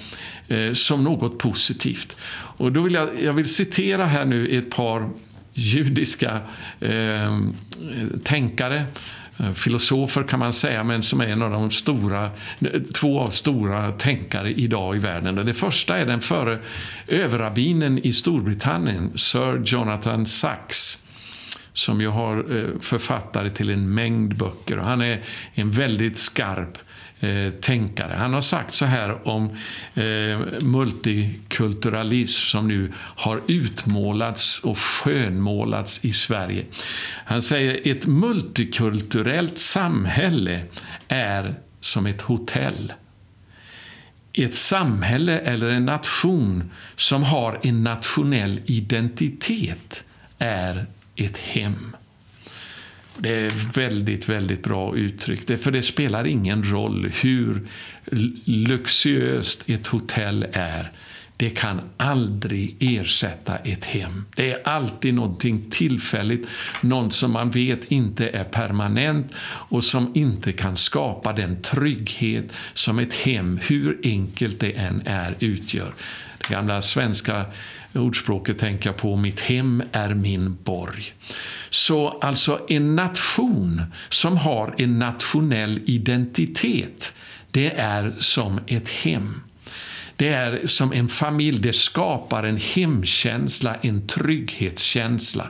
eh, 0.48 0.72
som 0.72 1.04
något 1.04 1.38
positivt. 1.38 2.16
Och 2.56 2.72
då 2.72 2.80
vill 2.80 2.94
jag, 2.94 3.08
jag 3.22 3.32
vill 3.32 3.54
citera 3.54 4.06
här 4.06 4.24
nu 4.24 4.58
ett 4.58 4.70
par 4.70 5.10
judiska 5.54 6.40
eh, 6.80 7.38
tänkare 8.24 8.84
eh, 9.38 9.52
filosofer 9.52 10.22
kan 10.22 10.38
man 10.38 10.52
säga, 10.52 10.84
men 10.84 11.02
som 11.02 11.20
är 11.20 11.26
en 11.26 11.42
av 11.42 11.50
de 11.50 11.70
stora, 11.70 12.30
två 12.94 13.30
stora 13.30 13.92
tänkare 13.92 14.52
idag 14.52 14.96
i 14.96 14.98
världen. 14.98 15.34
Det 15.34 15.54
första 15.54 15.96
är 15.96 16.06
den 16.06 16.20
före 16.20 16.58
överrabbinen 17.08 17.98
i 17.98 18.12
Storbritannien, 18.12 19.18
Sir 19.18 19.62
Jonathan 19.64 20.26
Sachs 20.26 20.98
som 21.72 22.00
ju 22.00 22.08
har 22.08 22.36
eh, 22.36 22.80
författare 22.80 23.50
till 23.50 23.70
en 23.70 23.94
mängd 23.94 24.36
böcker. 24.36 24.76
Han 24.76 25.00
är 25.00 25.22
en 25.54 25.70
väldigt 25.70 26.18
skarp 26.18 26.78
eh, 27.20 27.50
tänkare. 27.60 28.14
Han 28.16 28.34
har 28.34 28.40
sagt 28.40 28.74
så 28.74 28.84
här 28.84 29.28
om 29.28 29.50
eh, 29.94 30.38
multikulturalism 30.60 32.46
som 32.46 32.68
nu 32.68 32.92
har 32.96 33.40
utmålats 33.46 34.60
och 34.60 34.78
skönmålats 34.78 36.04
i 36.04 36.12
Sverige. 36.12 36.64
Han 37.24 37.42
säger 37.42 37.92
ett 37.92 38.06
multikulturellt 38.06 39.58
samhälle 39.58 40.60
är 41.08 41.54
som 41.80 42.06
ett 42.06 42.22
hotell. 42.22 42.92
Ett 44.32 44.54
samhälle 44.54 45.38
eller 45.38 45.68
en 45.68 45.86
nation 45.86 46.70
som 46.96 47.22
har 47.22 47.60
en 47.62 47.84
nationell 47.84 48.60
identitet 48.66 50.04
är 50.38 50.86
ett 51.20 51.38
hem. 51.38 51.96
Det 53.16 53.34
är 53.34 53.50
väldigt, 53.74 54.28
väldigt 54.28 54.62
bra 54.62 54.96
uttryck. 54.96 55.62
För 55.62 55.70
det 55.70 55.82
spelar 55.82 56.26
ingen 56.26 56.70
roll 56.70 57.10
hur 57.22 57.68
luxuöst 58.44 59.62
ett 59.66 59.86
hotell 59.86 60.46
är. 60.52 60.92
Det 61.36 61.50
kan 61.50 61.80
aldrig 61.96 62.76
ersätta 62.80 63.56
ett 63.56 63.84
hem. 63.84 64.24
Det 64.36 64.52
är 64.52 64.68
alltid 64.68 65.14
någonting 65.14 65.70
tillfälligt, 65.70 66.48
något 66.80 67.12
som 67.12 67.32
man 67.32 67.50
vet 67.50 67.84
inte 67.84 68.28
är 68.28 68.44
permanent 68.44 69.34
och 69.42 69.84
som 69.84 70.12
inte 70.14 70.52
kan 70.52 70.76
skapa 70.76 71.32
den 71.32 71.62
trygghet 71.62 72.44
som 72.74 72.98
ett 72.98 73.14
hem, 73.14 73.60
hur 73.62 74.00
enkelt 74.04 74.60
det 74.60 74.72
än 74.72 75.02
är, 75.06 75.36
utgör. 75.40 75.94
Det 76.38 76.54
gamla 76.54 76.82
svenska 76.82 77.44
ordspråket 77.94 78.58
tänker 78.58 78.88
jag 78.88 78.96
på, 78.96 79.16
mitt 79.16 79.40
hem 79.40 79.82
är 79.92 80.14
min 80.14 80.58
borg. 80.64 81.14
Så 81.70 82.08
alltså 82.08 82.66
en 82.68 82.96
nation 82.96 83.82
som 84.08 84.36
har 84.36 84.74
en 84.78 84.98
nationell 84.98 85.80
identitet, 85.86 87.12
det 87.50 87.70
är 87.70 88.12
som 88.18 88.60
ett 88.66 88.88
hem. 88.88 89.40
Det 90.20 90.28
är 90.28 90.66
som 90.66 90.92
en 90.92 91.08
familj, 91.08 91.58
det 91.58 91.72
skapar 91.72 92.42
en 92.42 92.56
hemkänsla, 92.56 93.76
en 93.82 94.06
trygghetskänsla. 94.06 95.46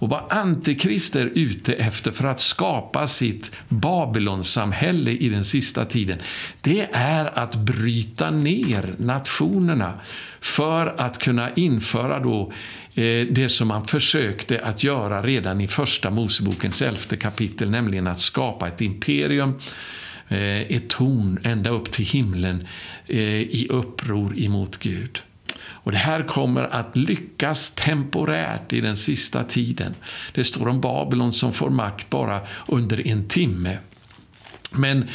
Och 0.00 0.08
vad 0.08 0.32
Antikrist 0.32 1.16
är 1.16 1.26
ute 1.26 1.74
efter 1.74 2.12
för 2.12 2.28
att 2.28 2.40
skapa 2.40 3.06
sitt 3.06 3.50
Babylonsamhälle 3.68 5.10
i 5.10 5.28
den 5.28 5.44
sista 5.44 5.84
tiden, 5.84 6.18
det 6.60 6.88
är 6.92 7.38
att 7.38 7.54
bryta 7.54 8.30
ner 8.30 8.94
nationerna 8.98 9.94
för 10.40 10.94
att 11.00 11.18
kunna 11.18 11.54
införa 11.54 12.18
då 12.18 12.52
eh, 12.94 13.26
det 13.30 13.48
som 13.48 13.68
man 13.68 13.86
försökte 13.86 14.60
att 14.60 14.84
göra 14.84 15.22
redan 15.22 15.60
i 15.60 15.68
första 15.68 16.10
Mosebokens 16.10 16.82
elfte 16.82 17.16
kapitel, 17.16 17.70
nämligen 17.70 18.06
att 18.06 18.20
skapa 18.20 18.68
ett 18.68 18.80
imperium 18.80 19.54
Eh, 20.28 20.60
ett 20.60 20.88
torn 20.88 21.38
ända 21.44 21.70
upp 21.70 21.90
till 21.90 22.04
himlen 22.04 22.66
eh, 23.06 23.18
i 23.40 23.66
uppror 23.70 24.38
emot 24.38 24.76
Gud. 24.76 25.18
Och 25.60 25.92
Det 25.92 25.98
här 25.98 26.22
kommer 26.22 26.62
att 26.62 26.96
lyckas 26.96 27.70
temporärt 27.70 28.72
i 28.72 28.80
den 28.80 28.96
sista 28.96 29.44
tiden. 29.44 29.94
Det 30.32 30.44
står 30.44 30.68
om 30.68 30.80
Babylon 30.80 31.32
som 31.32 31.52
får 31.52 31.70
makt 31.70 32.10
bara 32.10 32.40
under 32.66 33.08
en 33.08 33.28
timme. 33.28 33.78
Men 34.70 35.08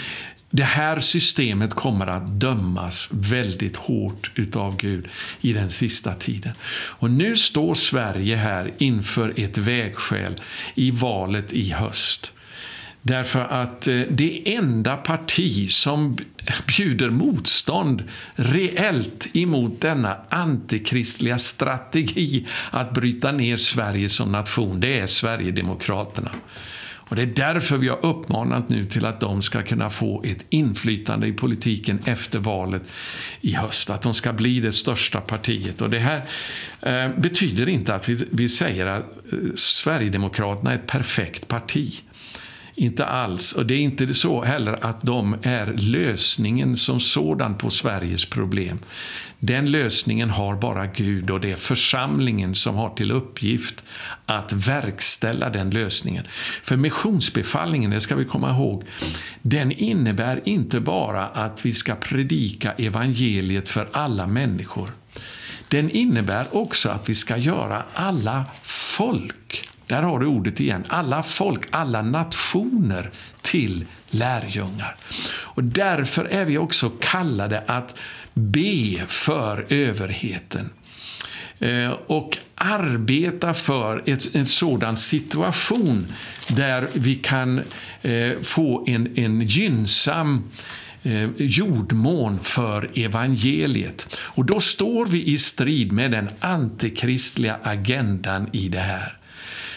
det 0.49 0.63
här 0.63 0.99
systemet 0.99 1.73
kommer 1.73 2.07
att 2.07 2.39
dömas 2.39 3.09
väldigt 3.11 3.75
hårt 3.75 4.31
utav 4.35 4.77
Gud 4.77 5.07
i 5.41 5.53
den 5.53 5.69
sista 5.69 6.15
tiden. 6.15 6.53
Och 6.71 7.11
nu 7.11 7.35
står 7.35 7.75
Sverige 7.75 8.35
här 8.35 8.71
inför 8.77 9.33
ett 9.35 9.57
vägskäl 9.57 10.41
i 10.75 10.91
valet 10.91 11.53
i 11.53 11.69
höst. 11.71 12.31
Därför 13.05 13.39
att 13.39 13.87
eh, 13.87 14.01
det 14.09 14.55
enda 14.55 14.97
parti 14.97 15.71
som 15.71 16.17
bjuder 16.77 17.09
motstånd 17.09 18.03
reellt 18.35 19.27
emot 19.33 19.81
denna 19.81 20.17
antikristliga 20.29 21.37
strategi 21.37 22.47
att 22.71 22.93
bryta 22.93 23.31
ner 23.31 23.57
Sverige 23.57 24.09
som 24.09 24.31
nation, 24.31 24.79
det 24.79 24.99
är 24.99 25.07
Sverigedemokraterna. 25.07 26.31
Och 27.13 27.15
Det 27.15 27.21
är 27.21 27.53
därför 27.53 27.77
vi 27.77 27.87
har 27.87 28.05
uppmanat 28.05 28.69
nu 28.69 28.83
till 28.83 29.05
att 29.05 29.19
de 29.19 29.41
ska 29.41 29.63
kunna 29.63 29.89
få 29.89 30.23
ett 30.23 30.45
inflytande 30.49 31.27
i 31.27 31.33
politiken 31.33 31.99
efter 32.05 32.39
valet 32.39 32.83
i 33.41 33.53
höst. 33.53 33.89
Att 33.89 34.01
de 34.01 34.13
ska 34.13 34.33
bli 34.33 34.59
det 34.59 34.71
största 34.71 35.21
partiet. 35.21 35.81
Och 35.81 35.89
Det 35.89 35.99
här 35.99 36.25
eh, 36.81 37.09
betyder 37.17 37.69
inte 37.69 37.95
att 37.95 38.09
vi, 38.09 38.25
vi 38.31 38.49
säger 38.49 38.85
att 38.85 39.33
eh, 39.33 39.39
Sverigedemokraterna 39.55 40.71
är 40.71 40.75
ett 40.75 40.87
perfekt 40.87 41.47
parti. 41.47 42.03
Inte 42.75 43.05
alls. 43.05 43.53
Och 43.53 43.65
det 43.65 43.73
är 43.73 43.79
inte 43.79 44.13
så 44.13 44.41
heller 44.41 44.85
att 44.85 45.01
de 45.01 45.35
är 45.43 45.73
lösningen 45.77 46.77
som 46.77 46.99
sådan 46.99 47.57
på 47.57 47.69
Sveriges 47.69 48.25
problem. 48.25 48.79
Den 49.39 49.71
lösningen 49.71 50.29
har 50.29 50.55
bara 50.55 50.85
Gud 50.85 51.29
och 51.29 51.41
det 51.41 51.51
är 51.51 51.55
församlingen 51.55 52.55
som 52.55 52.75
har 52.75 52.89
till 52.89 53.11
uppgift 53.11 53.83
att 54.25 54.53
verkställa 54.53 55.49
den 55.49 55.69
lösningen. 55.69 56.27
För 56.63 56.77
missionsbefallningen, 56.77 57.91
det 57.91 58.01
ska 58.01 58.15
vi 58.15 58.25
komma 58.25 58.51
ihåg, 58.51 58.83
den 59.41 59.71
innebär 59.71 60.41
inte 60.45 60.79
bara 60.79 61.27
att 61.27 61.65
vi 61.65 61.73
ska 61.73 61.95
predika 61.95 62.71
evangeliet 62.71 63.67
för 63.67 63.89
alla 63.91 64.27
människor. 64.27 64.89
Den 65.67 65.89
innebär 65.89 66.55
också 66.55 66.89
att 66.89 67.09
vi 67.09 67.15
ska 67.15 67.37
göra 67.37 67.83
alla 67.93 68.45
folk 68.97 69.69
där 69.87 70.01
har 70.01 70.19
du 70.19 70.25
ordet 70.25 70.59
igen. 70.59 70.83
Alla 70.87 71.23
folk, 71.23 71.61
alla 71.71 72.01
nationer 72.01 73.11
till 73.41 73.85
lärjungar. 74.09 74.95
Och 75.43 75.63
därför 75.63 76.25
är 76.25 76.45
vi 76.45 76.57
också 76.57 76.89
kallade 76.89 77.63
att 77.67 77.95
be 78.33 79.05
för 79.07 79.65
överheten 79.69 80.69
eh, 81.59 81.91
och 82.07 82.37
arbeta 82.55 83.53
för 83.53 84.03
ett, 84.05 84.35
en 84.35 84.45
sådan 84.45 84.97
situation 84.97 86.13
där 86.47 86.87
vi 86.93 87.15
kan 87.15 87.61
eh, 88.01 88.31
få 88.41 88.85
en, 88.87 89.17
en 89.17 89.41
gynnsam 89.41 90.43
eh, 91.03 91.29
jordmån 91.37 92.39
för 92.39 92.91
evangeliet. 92.95 94.17
Och 94.17 94.45
då 94.45 94.59
står 94.59 95.05
vi 95.05 95.23
i 95.23 95.37
strid 95.37 95.91
med 95.91 96.11
den 96.11 96.29
antikristliga 96.39 97.59
agendan 97.63 98.49
i 98.51 98.69
det 98.69 98.79
här. 98.79 99.17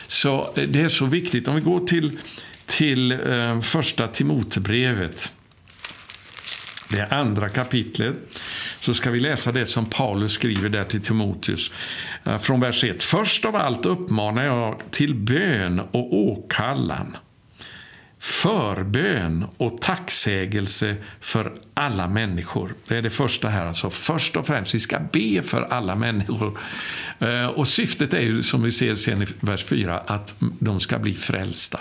Så 0.06 0.52
eh, 0.56 0.68
det 0.68 0.80
är 0.80 0.88
så 0.88 1.06
viktigt. 1.06 1.49
Om 1.49 1.54
vi 1.54 1.61
går 1.61 1.87
till, 1.87 2.18
till 2.66 3.12
eh, 3.12 3.61
första 3.61 4.09
Timotebrevet, 4.09 5.33
det 6.88 7.06
andra 7.06 7.49
kapitlet, 7.49 8.16
så 8.80 8.95
ska 8.95 9.11
vi 9.11 9.21
läsa 9.21 9.52
det 9.52 9.66
som 9.66 9.87
Paulus 9.87 10.33
skriver 10.33 10.68
där 10.68 10.85
till 10.85 11.00
Timoteus 11.00 11.73
eh, 12.25 12.38
från 12.38 12.61
vers 12.61 12.85
1. 12.85 13.02
Först 13.02 13.45
av 13.45 13.56
allt 13.56 13.87
uppmanar 13.87 14.45
jag 14.45 14.80
till 14.90 15.14
bön 15.14 15.80
och 15.80 16.14
åkallan 16.14 17.16
förbön 18.26 19.45
och 19.56 19.80
tacksägelse 19.80 20.97
för 21.21 21.52
alla 21.75 22.09
människor. 22.09 22.75
Det 22.88 22.97
är 22.97 23.02
det 23.02 23.11
första 23.11 23.49
här. 23.49 23.66
Alltså 23.66 23.90
först 23.90 24.37
och 24.37 24.47
främst, 24.47 24.75
vi 24.75 24.78
ska 24.78 24.99
be 25.12 25.42
för 25.42 25.62
alla 25.62 25.95
människor. 25.95 26.59
Eh, 27.18 27.47
och 27.47 27.68
syftet 27.68 28.14
är 28.14 28.21
ju, 28.21 28.42
som 28.42 28.62
vi 28.62 28.73
ser 28.73 28.95
sen 28.95 29.23
i 29.23 29.26
vers 29.40 29.64
4, 29.64 29.99
att 30.06 30.35
de 30.38 30.80
ska 30.80 30.99
bli 30.99 31.14
frälsta. 31.14 31.80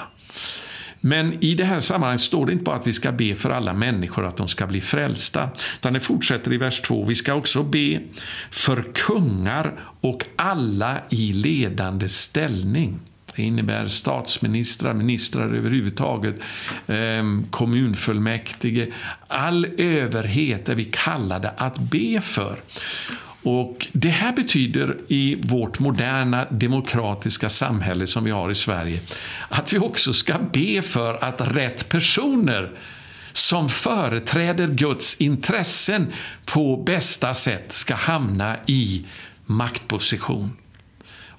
Men 1.02 1.44
i 1.44 1.56
det 1.56 1.64
här 1.64 1.80
sammanhanget 1.80 2.22
står 2.22 2.46
det 2.46 2.52
inte 2.52 2.64
bara 2.64 2.76
att 2.76 2.88
vi 2.88 2.94
ska 2.94 3.12
be 3.12 3.36
för 3.36 3.50
alla 3.50 3.74
människor 3.74 4.26
att 4.26 4.38
de 4.38 4.48
ska 4.48 4.68
bli 4.68 4.82
frälsta, 4.82 5.50
utan 5.76 5.94
det 5.94 6.00
fortsätter 6.00 6.54
i 6.54 6.58
vers 6.58 6.82
2. 6.82 7.06
Vi 7.06 7.16
ska 7.16 7.34
också 7.34 7.64
be 7.64 8.02
för 8.50 8.86
kungar 8.94 9.80
och 10.02 10.26
alla 10.36 10.98
i 11.10 11.34
ledande 11.34 12.10
ställning. 12.10 13.00
Det 13.36 13.44
innebär 13.44 13.88
statsministrar, 13.88 14.94
ministrar 14.94 15.54
överhuvudtaget, 15.54 16.36
ehm, 16.88 17.44
kommunfullmäktige. 17.50 18.88
All 19.28 19.66
överhet 19.78 20.70
är 20.70 20.76
vi 20.76 20.86
kallade 20.86 21.50
att 21.50 21.78
be 21.78 22.22
för. 22.22 22.60
Och 23.44 23.88
Det 23.92 24.10
här 24.10 24.34
betyder 24.34 24.98
i 25.08 25.36
vårt 25.42 25.80
moderna 25.80 26.46
demokratiska 26.50 27.50
samhälle 27.50 28.08
som 28.08 28.24
vi 28.24 28.32
har 28.32 28.52
i 28.52 28.56
Sverige 28.56 29.00
att 29.50 29.74
vi 29.74 29.80
också 29.80 30.14
ska 30.14 30.34
be 30.54 30.82
för 30.82 31.24
att 31.24 31.56
rätt 31.56 31.90
personer 31.90 32.72
som 33.34 33.70
företräder 33.70 34.68
Guds 34.68 35.16
intressen 35.16 36.08
på 36.46 36.78
bästa 36.78 37.34
sätt 37.34 37.72
ska 37.72 37.96
hamna 37.96 38.56
i 38.66 39.06
maktposition. 39.46 40.52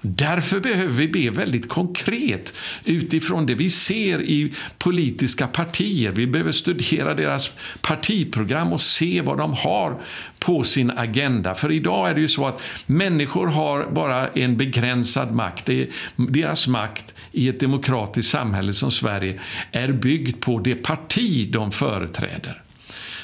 Därför 0.06 0.60
behöver 0.60 0.92
vi 0.92 1.08
be 1.08 1.30
väldigt 1.30 1.68
konkret 1.68 2.54
utifrån 2.84 3.46
det 3.46 3.54
vi 3.54 3.70
ser 3.70 4.22
i 4.22 4.52
politiska 4.78 5.46
partier. 5.46 6.12
Vi 6.12 6.26
behöver 6.26 6.52
studera 6.52 7.14
deras 7.14 7.50
partiprogram 7.80 8.72
och 8.72 8.80
se 8.80 9.20
vad 9.20 9.38
de 9.38 9.52
har 9.54 10.00
på 10.38 10.62
sin 10.62 10.90
agenda. 10.90 11.54
För 11.54 11.72
idag 11.72 12.10
är 12.10 12.14
det 12.14 12.20
ju 12.20 12.28
så 12.28 12.46
att 12.46 12.62
människor 12.86 13.46
har 13.46 13.90
bara 13.90 14.28
en 14.28 14.56
begränsad 14.56 15.34
makt. 15.34 15.70
deras 16.16 16.66
makt 16.66 17.14
i 17.32 17.48
ett 17.48 17.60
demokratiskt 17.60 18.30
samhälle 18.30 18.72
som 18.72 18.90
Sverige 18.90 19.40
är 19.72 19.92
byggd 19.92 20.40
på 20.40 20.58
det 20.58 20.74
parti 20.74 21.52
de 21.52 21.72
företräder. 21.72 22.62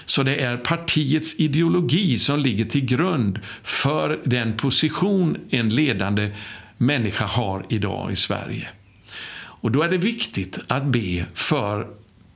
Så 0.05 0.23
det 0.23 0.37
är 0.37 0.57
partiets 0.57 1.35
ideologi 1.39 2.19
som 2.19 2.39
ligger 2.39 2.65
till 2.65 2.85
grund 2.85 3.41
för 3.63 4.21
den 4.25 4.57
position 4.57 5.37
en 5.51 5.69
ledande 5.69 6.31
människa 6.83 7.25
har 7.25 7.67
idag 7.69 8.13
i 8.13 8.17
Sverige. 8.17 8.69
Och 9.35 9.71
Då 9.71 9.83
är 9.83 9.89
det 9.89 9.99
viktigt 9.99 10.59
att 10.69 10.85
be 10.85 11.27
för 11.35 11.87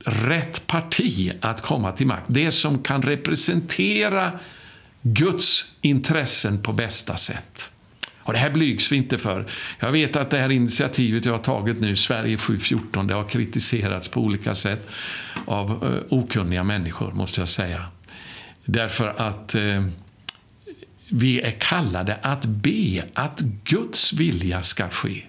rätt 0.05 0.67
parti 0.67 1.33
att 1.41 1.61
komma 1.61 1.91
till 1.91 2.07
makt. 2.07 2.25
Det 2.27 2.51
som 2.51 2.83
kan 2.83 3.01
representera 3.01 4.31
Guds 5.01 5.65
intressen 5.81 6.63
på 6.63 6.73
bästa 6.73 7.17
sätt. 7.17 7.71
Och 8.19 8.33
Det 8.33 8.39
här 8.39 8.49
blygs 8.49 8.91
vi 8.91 8.95
inte 8.97 9.17
för. 9.17 9.45
Jag 9.79 9.91
vet 9.91 10.15
att 10.15 10.29
det 10.29 10.37
här 10.37 10.51
initiativet 10.51 11.25
jag 11.25 11.33
har 11.33 11.39
tagit 11.39 11.81
nu, 11.81 11.95
Sverige 11.95 12.37
714, 12.37 13.07
det 13.07 13.13
har 13.13 13.29
kritiserats 13.29 14.07
på 14.07 14.21
olika 14.21 14.55
sätt 14.55 14.89
av 15.45 15.69
eh, 15.69 16.17
okunniga 16.17 16.63
människor, 16.63 17.11
måste 17.11 17.41
jag 17.41 17.49
säga. 17.49 17.85
Därför 18.65 19.07
att 19.17 19.55
eh, 19.55 19.83
vi 21.09 21.41
är 21.41 21.51
kallade 21.51 22.15
att 22.21 22.45
be 22.45 23.03
att 23.13 23.39
Guds 23.63 24.13
vilja 24.13 24.63
ska 24.63 24.89
ske. 24.89 25.23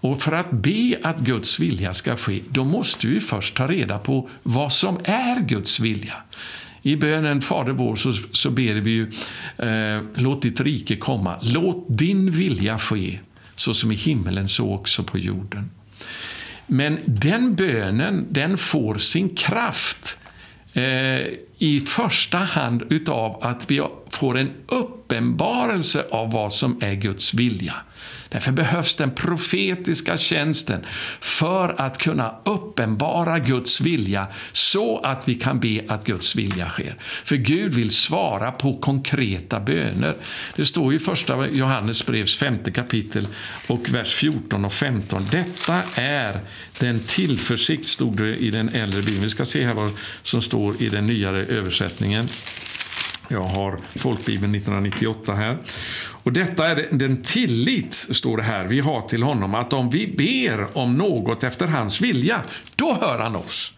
Och 0.00 0.22
för 0.22 0.32
att 0.32 0.50
be 0.50 0.98
att 1.02 1.20
Guds 1.20 1.60
vilja 1.60 1.94
ska 1.94 2.16
ske, 2.16 2.40
då 2.48 2.64
måste 2.64 3.06
vi 3.06 3.20
först 3.20 3.56
ta 3.56 3.68
reda 3.68 3.98
på 3.98 4.28
vad 4.42 4.72
som 4.72 4.98
är 5.04 5.40
Guds 5.40 5.80
vilja. 5.80 6.14
I 6.82 6.96
bönen 6.96 7.40
Fader 7.40 7.72
vår 7.72 7.96
så, 7.96 8.12
så 8.32 8.50
ber 8.50 8.74
vi 8.74 8.90
ju 8.90 9.12
eh, 9.58 10.02
låt 10.14 10.42
ditt 10.42 10.60
rike 10.60 10.96
komma, 10.96 11.38
låt 11.42 11.86
din 11.88 12.30
vilja 12.30 12.78
ske, 12.78 13.18
så 13.54 13.74
som 13.74 13.92
i 13.92 13.94
himmelen 13.94 14.48
så 14.48 14.74
också 14.74 15.04
på 15.04 15.18
jorden. 15.18 15.70
Men 16.66 16.98
den 17.04 17.54
bönen 17.54 18.26
den 18.30 18.58
får 18.58 18.94
sin 18.94 19.36
kraft 19.36 20.17
Eh, 20.78 21.26
i 21.58 21.80
första 21.80 22.38
hand 22.38 22.82
utav 22.90 23.38
att 23.42 23.70
vi 23.70 23.82
får 24.10 24.38
en 24.38 24.50
uppenbarelse 24.66 26.06
av 26.10 26.32
vad 26.32 26.52
som 26.52 26.78
är 26.82 26.94
Guds 26.94 27.34
vilja. 27.34 27.74
Därför 28.28 28.52
behövs 28.52 28.94
den 28.94 29.10
profetiska 29.10 30.18
tjänsten 30.18 30.84
för 31.20 31.80
att 31.80 31.98
kunna 31.98 32.34
uppenbara 32.44 33.38
Guds 33.38 33.80
vilja 33.80 34.26
så 34.52 34.98
att 34.98 35.28
vi 35.28 35.34
kan 35.34 35.60
be 35.60 35.84
att 35.88 36.04
Guds 36.04 36.36
vilja 36.36 36.68
sker. 36.68 36.96
För 37.24 37.36
Gud 37.36 37.74
vill 37.74 37.90
svara 37.90 38.52
på 38.52 38.76
konkreta 38.76 39.60
böner. 39.60 40.16
Det 40.56 40.64
står 40.64 40.94
i 40.94 40.98
första 40.98 41.48
Johannes 41.48 42.06
brevs 42.06 42.36
femte 42.36 42.70
kapitel 42.70 43.28
och 43.66 43.90
vers 43.90 44.14
14 44.14 44.64
och 44.64 44.72
15. 44.72 45.22
Detta 45.30 45.82
är 45.94 46.40
den 46.78 47.00
tillförsikt, 47.00 47.86
stod 47.86 48.16
det 48.16 48.36
i 48.36 48.50
den 48.50 48.68
äldre 48.68 49.02
bibeln. 49.02 49.22
Vi 49.22 49.30
ska 49.30 49.44
se 49.44 49.66
här 49.66 49.74
vad 49.74 49.90
som 50.22 50.42
står 50.42 50.82
i 50.82 50.88
den 50.88 51.06
nyare 51.06 51.38
översättningen. 51.38 52.28
Jag 53.28 53.42
har 53.42 53.78
folkbibeln 53.94 54.54
1998 54.54 55.34
här. 55.34 55.58
Och 56.28 56.34
detta 56.34 56.66
är 56.66 56.88
den 56.90 57.22
tillit, 57.22 57.94
står 57.94 58.36
det 58.36 58.42
här, 58.42 58.64
vi 58.64 58.80
har 58.80 59.00
till 59.00 59.22
honom, 59.22 59.54
att 59.54 59.72
om 59.72 59.90
vi 59.90 60.06
ber 60.06 60.78
om 60.78 60.94
något 60.96 61.44
efter 61.44 61.66
hans 61.66 62.00
vilja, 62.00 62.42
då 62.76 62.94
hör 63.00 63.18
han 63.18 63.36
oss. 63.36 63.72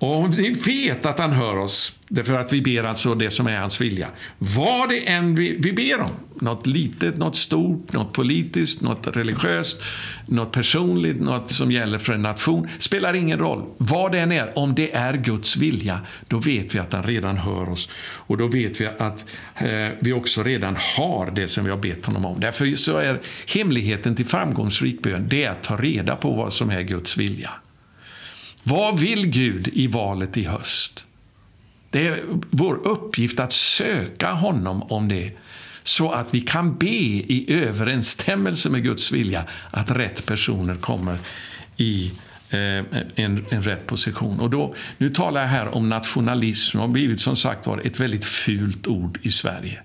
Och 0.00 0.38
vi 0.38 0.48
vet 0.50 1.06
att 1.06 1.18
han 1.18 1.32
hör 1.32 1.56
oss, 1.56 1.92
därför 2.08 2.38
att 2.38 2.52
vi 2.52 2.62
ber 2.62 2.84
alltså 2.84 3.14
det 3.14 3.30
som 3.30 3.46
är 3.46 3.56
hans 3.56 3.80
vilja. 3.80 4.08
Vad 4.38 4.88
det 4.88 5.08
än 5.08 5.34
vi, 5.34 5.56
vi 5.58 5.72
ber 5.72 6.00
om, 6.00 6.10
något 6.40 6.66
litet, 6.66 7.16
något 7.16 7.36
stort, 7.36 7.92
något 7.92 8.12
politiskt, 8.12 8.80
något 8.80 9.06
religiöst, 9.16 9.82
något 10.26 10.52
personligt, 10.52 11.20
något 11.20 11.50
som 11.50 11.72
gäller 11.72 11.98
för 11.98 12.12
en 12.12 12.22
nation, 12.22 12.68
spelar 12.78 13.14
ingen 13.14 13.38
roll. 13.38 13.64
Vad 13.76 14.12
det 14.12 14.18
än 14.18 14.32
är, 14.32 14.58
om 14.58 14.74
det 14.74 14.94
är 14.94 15.14
Guds 15.14 15.56
vilja, 15.56 16.00
då 16.28 16.38
vet 16.38 16.74
vi 16.74 16.78
att 16.78 16.92
han 16.92 17.02
redan 17.02 17.36
hör 17.36 17.68
oss. 17.68 17.88
Och 18.00 18.36
då 18.36 18.46
vet 18.46 18.80
vi 18.80 18.86
att 18.86 19.24
eh, 19.54 19.88
vi 20.00 20.12
också 20.12 20.42
redan 20.42 20.76
har 20.96 21.30
det 21.34 21.48
som 21.48 21.64
vi 21.64 21.70
har 21.70 21.78
bett 21.78 22.06
honom 22.06 22.24
om. 22.24 22.40
Därför 22.40 22.76
så 22.76 22.96
är 22.96 23.20
hemligheten 23.46 24.16
till 24.16 24.26
framgångsrik 24.26 25.02
bön, 25.02 25.28
det 25.28 25.44
är 25.44 25.50
att 25.50 25.62
ta 25.62 25.76
reda 25.76 26.16
på 26.16 26.30
vad 26.30 26.52
som 26.52 26.70
är 26.70 26.82
Guds 26.82 27.16
vilja. 27.16 27.50
Vad 28.68 28.98
vill 28.98 29.26
Gud 29.26 29.68
i 29.72 29.86
valet 29.86 30.36
i 30.36 30.44
höst? 30.44 31.04
Det 31.90 32.06
är 32.06 32.20
vår 32.50 32.74
uppgift 32.74 33.40
att 33.40 33.52
söka 33.52 34.32
honom 34.32 34.82
om 34.82 35.08
det 35.08 35.32
så 35.82 36.12
att 36.12 36.34
vi 36.34 36.40
kan 36.40 36.76
be 36.76 36.86
i 36.86 37.44
överensstämmelse 37.48 38.70
med 38.70 38.82
Guds 38.82 39.12
vilja 39.12 39.44
att 39.70 39.90
rätt 39.90 40.26
personer 40.26 40.74
kommer 40.74 41.18
i 41.76 42.12
eh, 42.50 42.58
en, 42.58 43.44
en 43.50 43.62
rätt 43.62 43.86
position. 43.86 44.40
Och 44.40 44.50
då, 44.50 44.74
nu 44.98 45.08
talar 45.08 45.40
jag 45.40 45.48
här 45.48 45.74
om 45.74 45.88
nationalism. 45.88 46.76
Det 46.76 46.82
har 46.82 46.88
blivit 46.88 47.20
som 47.20 47.36
sagt 47.36 47.66
var 47.66 47.78
ett 47.78 48.00
väldigt 48.00 48.24
fult 48.24 48.86
ord 48.86 49.18
i 49.22 49.30
Sverige. 49.30 49.82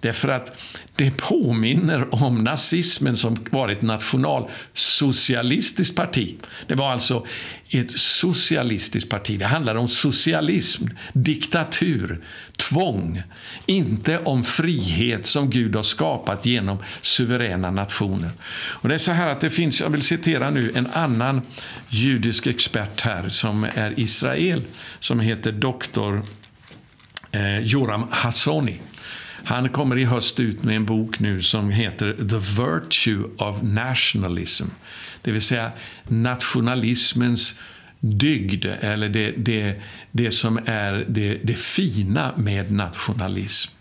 Därför 0.00 0.28
att 0.28 0.62
det 0.96 1.18
påminner 1.18 2.24
om 2.24 2.44
nazismen 2.44 3.16
som 3.16 3.36
var 3.50 3.68
ett 3.68 3.82
nationalsocialistiskt 3.82 5.96
parti. 5.96 6.36
Det 6.66 6.74
var 6.74 6.92
alltså 6.92 7.26
ett 7.70 7.98
socialistiskt 7.98 9.10
parti. 9.10 9.38
Det 9.38 9.46
handlade 9.46 9.78
om 9.78 9.88
socialism, 9.88 10.86
diktatur, 11.12 12.20
tvång. 12.56 13.22
Inte 13.66 14.18
om 14.18 14.44
frihet 14.44 15.26
som 15.26 15.50
Gud 15.50 15.76
har 15.76 15.82
skapat 15.82 16.46
genom 16.46 16.78
suveräna 17.02 17.70
nationer. 17.70 18.30
Och 18.52 18.88
det 18.88 18.94
är 18.94 18.98
så 18.98 19.12
här 19.12 19.26
att 19.26 19.40
det 19.40 19.50
finns, 19.50 19.80
jag 19.80 19.90
vill 19.90 20.02
citera 20.02 20.50
nu 20.50 20.72
en 20.74 20.88
annan 20.92 21.42
judisk 21.88 22.46
expert 22.46 23.00
här 23.00 23.28
som 23.28 23.66
är 23.74 24.00
Israel, 24.00 24.62
som 25.00 25.20
heter 25.20 25.52
doktor 25.52 26.22
eh, 27.32 27.60
Joram 27.60 28.06
Hassoni. 28.10 28.80
Han 29.48 29.68
kommer 29.68 29.98
i 29.98 30.04
höst 30.04 30.40
ut 30.40 30.64
med 30.64 30.76
en 30.76 30.84
bok 30.84 31.20
nu 31.20 31.42
som 31.42 31.70
heter 31.70 32.12
The 32.12 32.62
Virtue 32.62 33.24
of 33.38 33.62
Nationalism. 33.62 34.64
Det 35.22 35.32
vill 35.32 35.42
säga 35.42 35.72
nationalismens 36.08 37.54
dygd, 38.00 38.66
eller 38.80 39.08
det, 39.08 39.30
det, 39.36 39.82
det 40.10 40.30
som 40.30 40.58
är 40.66 41.04
det, 41.08 41.38
det 41.42 41.58
fina 41.58 42.32
med 42.36 42.72
nationalism. 42.72 43.72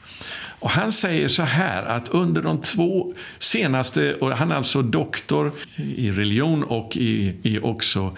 Och 0.60 0.70
han 0.70 0.92
säger 0.92 1.28
så 1.28 1.44
här 1.44 1.84
att 1.84 2.10
under 2.10 2.42
de 2.42 2.62
två 2.62 3.14
senaste, 3.40 4.14
och 4.14 4.32
han 4.32 4.52
är 4.52 4.56
alltså 4.56 4.82
doktor 4.82 5.52
i 5.76 6.12
religion 6.12 6.64
och 6.64 6.98
i, 6.98 7.36
i 7.44 7.60
också 7.60 8.18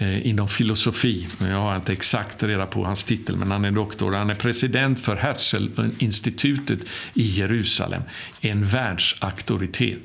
Eh, 0.00 0.26
inom 0.26 0.48
filosofi. 0.48 1.28
Jag 1.40 1.60
har 1.60 1.76
inte 1.76 1.92
exakt 1.92 2.42
reda 2.42 2.66
på 2.66 2.84
hans 2.84 3.04
titel, 3.04 3.36
men 3.36 3.50
han 3.50 3.64
är 3.64 3.70
doktor. 3.70 4.12
Han 4.12 4.30
är 4.30 4.34
president 4.34 5.00
för 5.00 5.16
Herzl-institutet 5.16 6.78
i 7.14 7.22
Jerusalem, 7.22 8.02
en 8.40 8.64
världsauktoritet. 8.64 9.98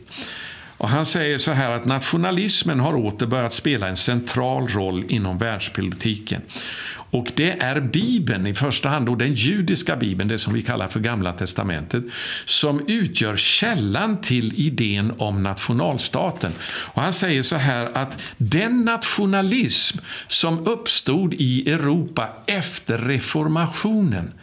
Och 0.83 0.89
han 0.89 1.05
säger 1.05 1.37
så 1.37 1.51
här 1.51 1.71
att 1.71 1.85
nationalismen 1.85 2.79
har 2.79 2.95
åter 2.95 3.25
börjat 3.25 3.53
spela 3.53 3.87
en 3.87 3.97
central 3.97 4.67
roll 4.67 5.05
inom 5.09 5.37
världspolitiken. 5.37 6.41
Och 6.89 7.31
det 7.35 7.61
är 7.61 7.81
Bibeln 7.81 8.47
i 8.47 8.53
första 8.53 8.89
hand, 8.89 9.05
då 9.05 9.15
den 9.15 9.33
judiska 9.33 9.95
Bibeln, 9.95 10.29
det 10.29 10.39
som 10.39 10.53
vi 10.53 10.61
kallar 10.61 10.87
för 10.87 10.99
Gamla 10.99 11.33
testamentet, 11.33 12.03
som 12.45 12.85
utgör 12.87 13.37
källan 13.37 14.21
till 14.21 14.53
idén 14.55 15.13
om 15.17 15.43
nationalstaten. 15.43 16.51
Och 16.93 17.01
han 17.01 17.13
säger 17.13 17.43
så 17.43 17.55
här 17.55 17.97
att 17.97 18.21
den 18.37 18.85
nationalism 18.85 19.97
som 20.27 20.67
uppstod 20.67 21.33
i 21.33 21.71
Europa 21.71 22.29
efter 22.45 22.97
reformationen, 22.97 24.33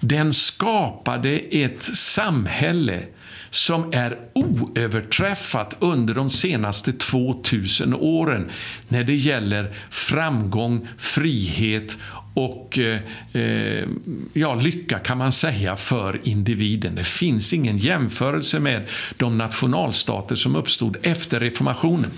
den 0.00 0.34
skapade 0.34 1.38
ett 1.38 1.82
samhälle 1.82 3.00
som 3.50 3.92
är 3.92 4.18
oöverträffat 4.32 5.76
under 5.78 6.14
de 6.14 6.30
senaste 6.30 6.92
2000 6.92 7.94
åren 7.94 8.50
när 8.88 9.04
det 9.04 9.14
gäller 9.14 9.74
framgång, 9.90 10.88
frihet 10.98 11.98
och 12.34 12.78
eh, 12.78 13.00
eh, 13.32 13.88
ja, 14.32 14.54
lycka 14.54 14.98
kan 14.98 15.18
man 15.18 15.32
säga 15.32 15.76
för 15.76 16.20
individen. 16.28 16.94
Det 16.94 17.04
finns 17.04 17.52
ingen 17.52 17.78
jämförelse 17.78 18.60
med 18.60 18.88
de 19.16 19.38
nationalstater 19.38 20.36
som 20.36 20.56
uppstod 20.56 20.96
efter 21.02 21.40
reformationen. 21.40 22.10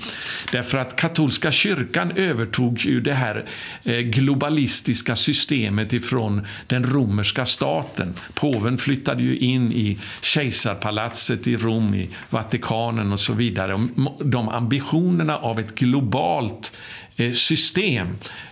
Därför 0.52 0.78
att 0.78 0.96
katolska 0.96 1.52
kyrkan 1.52 2.12
övertog 2.16 2.80
ju 2.80 3.00
det 3.00 3.14
här 3.14 3.44
eh, 3.84 3.98
globalistiska 3.98 5.16
systemet 5.16 5.92
ifrån 5.92 6.46
den 6.66 6.84
romerska 6.84 7.46
staten. 7.46 8.14
Påven 8.34 8.78
flyttade 8.78 9.22
ju 9.22 9.38
in 9.38 9.72
i 9.72 9.98
kejsarpalatset 10.20 11.46
i 11.46 11.56
Rom, 11.56 11.94
i 11.94 12.08
Vatikanen 12.30 13.12
och 13.12 13.20
så 13.20 13.32
vidare. 13.32 13.88
De 14.24 14.48
ambitionerna 14.48 15.36
av 15.36 15.60
ett 15.60 15.74
globalt 15.74 16.72
Eh, 17.16 17.32
system 17.32 18.06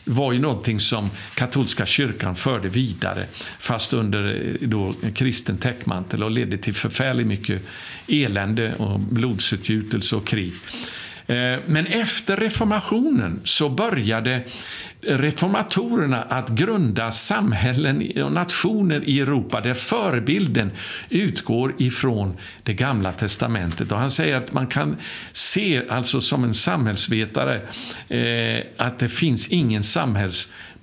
var 0.04 0.32
ju 0.32 0.38
någonting 0.38 0.80
som 0.80 1.10
katolska 1.34 1.59
kyrkan 1.86 2.36
förde 2.36 2.68
vidare 2.68 3.26
fast 3.58 3.92
under 3.92 4.34
eh, 4.34 4.68
då 4.68 4.94
kristen 5.14 5.56
täckmantel 5.58 6.22
och 6.22 6.30
ledde 6.30 6.58
till 6.58 6.74
förfärligt 6.74 7.26
mycket 7.26 7.62
elände 8.08 8.74
och 8.74 9.00
blodsutgjutelse 9.00 10.16
och 10.16 10.26
krig. 10.26 10.52
Eh, 11.26 11.58
men 11.66 11.86
efter 11.86 12.36
reformationen 12.36 13.40
så 13.44 13.68
började 13.68 14.42
reformatorerna 15.02 16.22
att 16.22 16.48
grunda 16.48 17.10
samhällen 17.10 18.22
och 18.24 18.32
nationer 18.32 19.04
i 19.04 19.20
Europa 19.20 19.60
där 19.60 19.74
förebilden 19.74 20.70
utgår 21.08 21.74
ifrån 21.78 22.36
det 22.62 22.74
gamla 22.74 23.12
testamentet. 23.12 23.92
Och 23.92 23.98
han 23.98 24.10
säger 24.10 24.36
att 24.36 24.52
man 24.52 24.66
kan 24.66 24.96
se, 25.32 25.82
alltså 25.88 26.20
som 26.20 26.44
en 26.44 26.54
samhällsvetare, 26.54 27.60
eh, 28.08 28.62
att 28.76 28.98
det 28.98 29.08
finns 29.08 29.48
ingen 29.48 29.82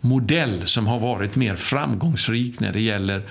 modell 0.01 0.67
som 0.67 0.87
har 0.87 0.99
varit 0.99 1.35
mer 1.35 1.55
framgångsrik 1.55 2.59
när 2.59 2.73
det 2.73 2.81
gäller 2.81 3.21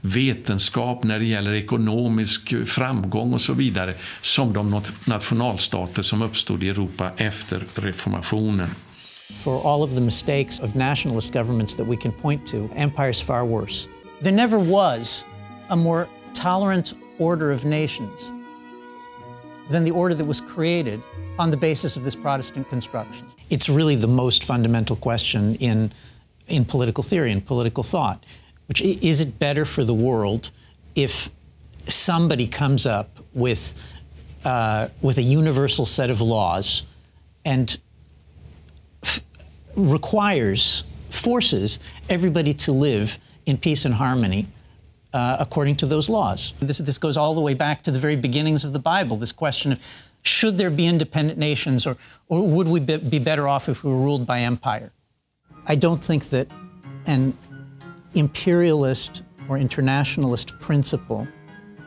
vetenskap, 0.00 1.04
när 1.04 1.18
det 1.18 1.24
gäller 1.24 1.52
ekonomisk 1.52 2.66
framgång 2.66 3.34
och 3.34 3.40
så 3.40 3.52
vidare 3.52 3.94
som 4.22 4.52
de 4.52 4.82
nationalstater 5.04 6.02
som 6.02 6.22
uppstod 6.22 6.62
i 6.62 6.68
Europa 6.68 7.10
efter 7.16 7.64
reformationen. 7.74 8.68
For 9.44 9.74
all 9.74 9.82
of 9.82 9.94
the 9.94 10.00
mistakes 10.00 10.60
of 10.60 10.74
nationalist 10.74 11.32
governments 11.32 11.74
that 11.74 11.86
we 11.86 11.96
can 11.96 12.12
point 12.12 12.46
to, 12.46 12.68
empire's 12.76 13.24
far 13.24 13.46
worse. 13.46 13.88
There 14.22 14.32
never 14.32 14.58
was 14.58 15.24
a 15.68 15.76
more 15.76 16.06
tolerant 16.34 16.94
order 17.18 17.52
of 17.52 17.64
nations 17.64 18.30
than 19.70 19.84
the 19.84 19.90
order 19.90 20.14
that 20.14 20.26
was 20.26 20.40
created 20.40 21.00
on 21.38 21.50
the 21.50 21.56
basis 21.56 21.96
of 21.96 22.04
this 22.04 22.14
Protestant 22.14 22.68
construction. 22.68 23.26
It's 23.50 23.68
really 23.68 23.96
the 23.96 24.08
most 24.08 24.44
fundamental 24.44 24.96
question 24.96 25.54
in, 25.56 25.92
in 26.48 26.64
political 26.64 27.02
theory 27.02 27.32
and 27.32 27.44
political 27.44 27.82
thought, 27.82 28.24
which 28.66 28.80
is 28.80 29.20
it 29.20 29.38
better 29.38 29.64
for 29.64 29.84
the 29.84 29.94
world 29.94 30.50
if 30.94 31.30
somebody 31.86 32.46
comes 32.46 32.86
up 32.86 33.18
with, 33.32 33.80
uh, 34.44 34.88
with 35.00 35.18
a 35.18 35.22
universal 35.22 35.86
set 35.86 36.10
of 36.10 36.20
laws 36.20 36.82
and 37.44 37.78
requires, 39.76 40.84
forces 41.10 41.78
everybody 42.08 42.54
to 42.54 42.72
live 42.72 43.18
in 43.46 43.58
peace 43.58 43.84
and 43.84 43.94
harmony 43.94 44.46
uh, 45.12 45.36
according 45.38 45.76
to 45.76 45.86
those 45.86 46.08
laws. 46.08 46.54
This, 46.60 46.78
this 46.78 46.98
goes 46.98 47.16
all 47.16 47.34
the 47.34 47.40
way 47.40 47.54
back 47.54 47.82
to 47.84 47.90
the 47.90 47.98
very 47.98 48.16
beginnings 48.16 48.64
of 48.64 48.72
the 48.72 48.78
Bible, 48.78 49.16
this 49.16 49.32
question 49.32 49.72
of 49.72 49.80
should 50.22 50.56
there 50.56 50.70
be 50.70 50.86
independent 50.86 51.38
nations 51.38 51.86
or, 51.86 51.96
or 52.28 52.48
would 52.48 52.66
we 52.66 52.80
be, 52.80 52.96
be 52.96 53.18
better 53.18 53.46
off 53.46 53.68
if 53.68 53.84
we 53.84 53.90
were 53.90 53.98
ruled 53.98 54.26
by 54.26 54.40
empire? 54.40 54.90
I 55.66 55.74
don't 55.74 56.02
think 56.02 56.24
that 56.30 56.48
an 57.06 57.36
imperialist 58.14 59.22
or 59.48 59.58
internationalist 59.58 60.58
principle 60.60 61.26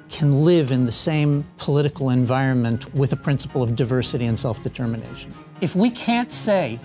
can 0.09 0.45
live 0.45 0.71
in 0.71 0.85
the 0.85 0.91
same 0.91 1.45
political 1.57 2.09
environment 2.09 2.93
with 2.93 3.11
a 3.13 3.15
principle 3.17 3.61
of 3.61 3.75
diversity 3.75 4.25
and 4.25 4.39
self 4.39 4.61
determination. 4.63 5.33
If 5.61 5.75
we 5.75 5.89
can't 5.89 6.31
say 6.31 6.79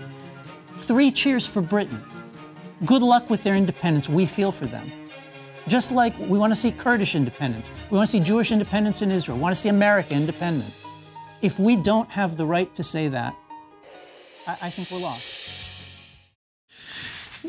Three 0.77 1.11
cheers 1.11 1.45
for 1.45 1.61
Britain. 1.61 2.03
Good 2.85 3.03
luck 3.03 3.29
with 3.29 3.43
their 3.43 3.55
independence. 3.55 4.09
We 4.09 4.25
feel 4.25 4.51
for 4.51 4.65
them. 4.65 4.91
Just 5.67 5.91
like 5.91 6.17
we 6.19 6.37
want 6.37 6.51
to 6.51 6.59
see 6.59 6.71
Kurdish 6.71 7.15
independence, 7.15 7.71
we 7.89 7.97
want 7.97 8.09
to 8.09 8.11
see 8.11 8.19
Jewish 8.19 8.51
independence 8.51 9.01
in 9.01 9.11
Israel, 9.11 9.37
we 9.37 9.43
want 9.43 9.55
to 9.55 9.61
see 9.61 9.69
America 9.69 10.13
independent. 10.13 10.73
If 11.41 11.59
we 11.59 11.75
don't 11.75 12.09
have 12.09 12.35
the 12.35 12.45
right 12.45 12.73
to 12.75 12.83
say 12.83 13.07
that, 13.09 13.35
I, 14.45 14.57
I 14.63 14.69
think 14.69 14.91
we're 14.91 14.99
lost. 14.99 15.32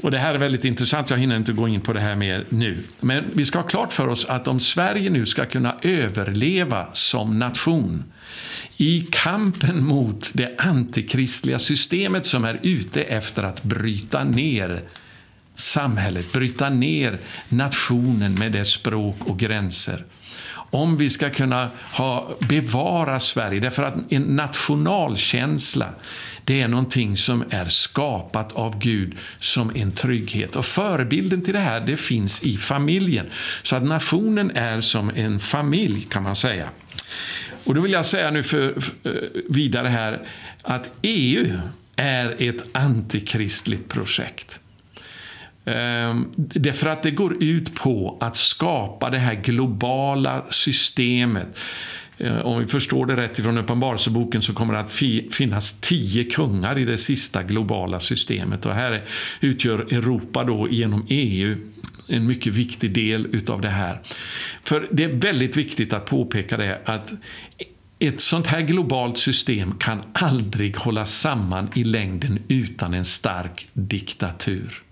Och 0.03 0.11
Det 0.11 0.19
här 0.19 0.35
är 0.35 0.39
väldigt 0.39 0.65
intressant, 0.65 1.11
jag 1.11 1.19
hinner 1.19 1.37
inte 1.37 1.53
gå 1.53 1.69
in 1.69 1.81
på 1.81 1.93
det 1.93 2.01
här 2.01 2.17
mer 2.17 2.47
nu. 2.49 2.79
Men 3.01 3.25
vi 3.35 3.45
ska 3.45 3.59
ha 3.59 3.67
klart 3.67 3.93
för 3.93 4.09
oss 4.09 4.25
att 4.25 4.49
om 4.49 4.61
Sverige 4.61 5.11
nu 5.11 5.27
ska 5.27 5.45
kunna 5.45 5.77
överleva 5.83 6.87
som 6.93 7.39
nation 7.39 8.05
i 8.77 9.07
kampen 9.11 9.87
mot 9.87 10.31
det 10.33 10.55
antikristliga 10.59 11.59
systemet 11.59 12.27
som 12.27 12.45
är 12.45 12.61
ute 12.63 13.03
efter 13.03 13.43
att 13.43 13.63
bryta 13.63 14.25
ner 14.25 14.83
samhället, 15.55 16.33
bryta 16.33 16.69
ner 16.69 17.19
nationen 17.49 18.35
med 18.35 18.53
dess 18.53 18.69
språk 18.69 19.17
och 19.21 19.39
gränser. 19.39 20.05
Om 20.75 20.97
vi 20.97 21.11
ska 21.11 21.31
kunna 21.31 21.71
ha, 21.93 22.37
bevara 22.49 23.21
Sverige, 23.21 23.61
därför 23.61 23.83
att 23.83 24.13
en 24.13 24.23
nationalkänsla 24.23 25.89
det 26.45 26.61
är 26.61 26.69
någonting 26.69 27.17
som 27.17 27.45
är 27.51 27.65
skapat 27.65 28.53
av 28.53 28.79
Gud 28.79 29.19
som 29.39 29.73
en 29.75 29.93
trygghet. 29.93 30.57
Och 30.57 30.65
Förebilden 30.65 31.43
till 31.43 31.55
det 31.55 31.61
här 31.61 31.81
det 31.81 31.97
finns 31.97 32.43
i 32.43 32.57
familjen. 32.57 33.27
Så 33.63 33.77
att 33.77 33.83
nationen 33.83 34.51
är 34.51 34.81
som 34.81 35.11
en 35.15 35.41
familj 35.41 36.07
kan 36.11 36.23
man 36.23 36.37
säga. 36.37 36.69
Och 37.65 37.75
då 37.75 37.81
vill 37.81 37.93
jag 37.93 38.07
säga 38.07 38.31
nu 38.31 38.43
för, 38.43 38.81
för 38.81 38.93
eh, 39.05 39.43
vidare 39.49 39.89
här 39.89 40.27
att 40.63 40.93
EU 41.03 41.59
är 41.97 42.37
ett 42.39 42.65
antikristligt 42.73 43.89
projekt. 43.89 44.61
Ehm, 45.65 46.31
därför 46.37 46.87
att 46.87 47.03
det 47.03 47.11
går 47.11 47.43
ut 47.43 47.75
på 47.75 48.19
att 48.21 48.37
skapa 48.37 49.11
det 49.11 49.19
här 49.19 49.35
globala 49.35 50.45
systemet. 50.51 51.59
Ehm, 52.19 52.39
om 52.39 52.59
vi 52.61 52.67
förstår 52.67 53.07
det 53.07 53.17
rätt 53.17 53.39
ifrån 53.39 53.59
Uppenbarelseboken 53.59 54.43
så 54.43 54.53
kommer 54.53 54.75
det 54.75 54.81
att 54.81 54.91
finnas 55.35 55.77
tio 55.81 56.25
kungar 56.25 56.79
i 56.79 56.85
det 56.85 56.99
sista 56.99 57.43
globala 57.43 58.01
systemet. 58.01 58.67
Och 58.67 58.75
här 58.75 59.03
utgör 59.41 59.79
Europa 59.79 60.45
då 60.45 60.69
genom 60.71 61.07
EU 61.09 61.57
en 62.09 62.27
mycket 62.27 62.53
viktig 62.53 62.95
del 62.95 63.27
utav 63.27 63.61
det 63.61 63.69
här. 63.69 64.01
För 64.65 64.89
det 64.93 65.05
är 65.05 65.13
väldigt 65.13 65.57
viktigt 65.57 65.93
att 65.93 66.07
påpeka 66.07 66.57
det 66.57 66.81
att 66.85 67.13
ett 67.99 68.21
sånt 68.21 68.47
här 68.47 68.61
globalt 68.61 69.19
system 69.19 69.75
kan 69.79 70.03
aldrig 70.13 70.77
hålla 70.77 71.07
samman 71.07 71.71
i 71.75 71.85
längden 71.85 72.39
utan 72.49 72.95
en 72.95 73.05
stark 73.05 73.69
diktatur. 73.73 74.84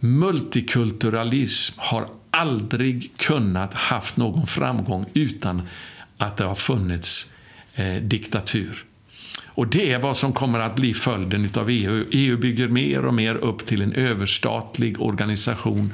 Multikulturalism 0.00 1.74
har 1.76 2.08
aldrig 2.30 3.12
kunnat 3.16 3.74
haft 3.74 4.16
någon 4.16 4.46
framgång 4.46 5.06
utan 5.14 5.62
att 6.18 6.36
det 6.36 6.44
har 6.44 6.54
funnits 6.54 7.26
eh, 7.74 7.96
diktatur. 7.96 8.84
Och 9.46 9.66
Det 9.66 9.92
är 9.92 9.98
vad 9.98 10.16
som 10.16 10.32
kommer 10.32 10.58
att 10.58 10.76
bli 10.76 10.94
följden 10.94 11.48
av 11.56 11.70
EU. 11.70 12.04
EU 12.10 12.36
bygger 12.36 12.68
mer 12.68 13.04
och 13.04 13.14
mer 13.14 13.34
upp 13.34 13.66
till 13.66 13.82
en 13.82 13.92
överstatlig 13.92 15.02
organisation 15.02 15.92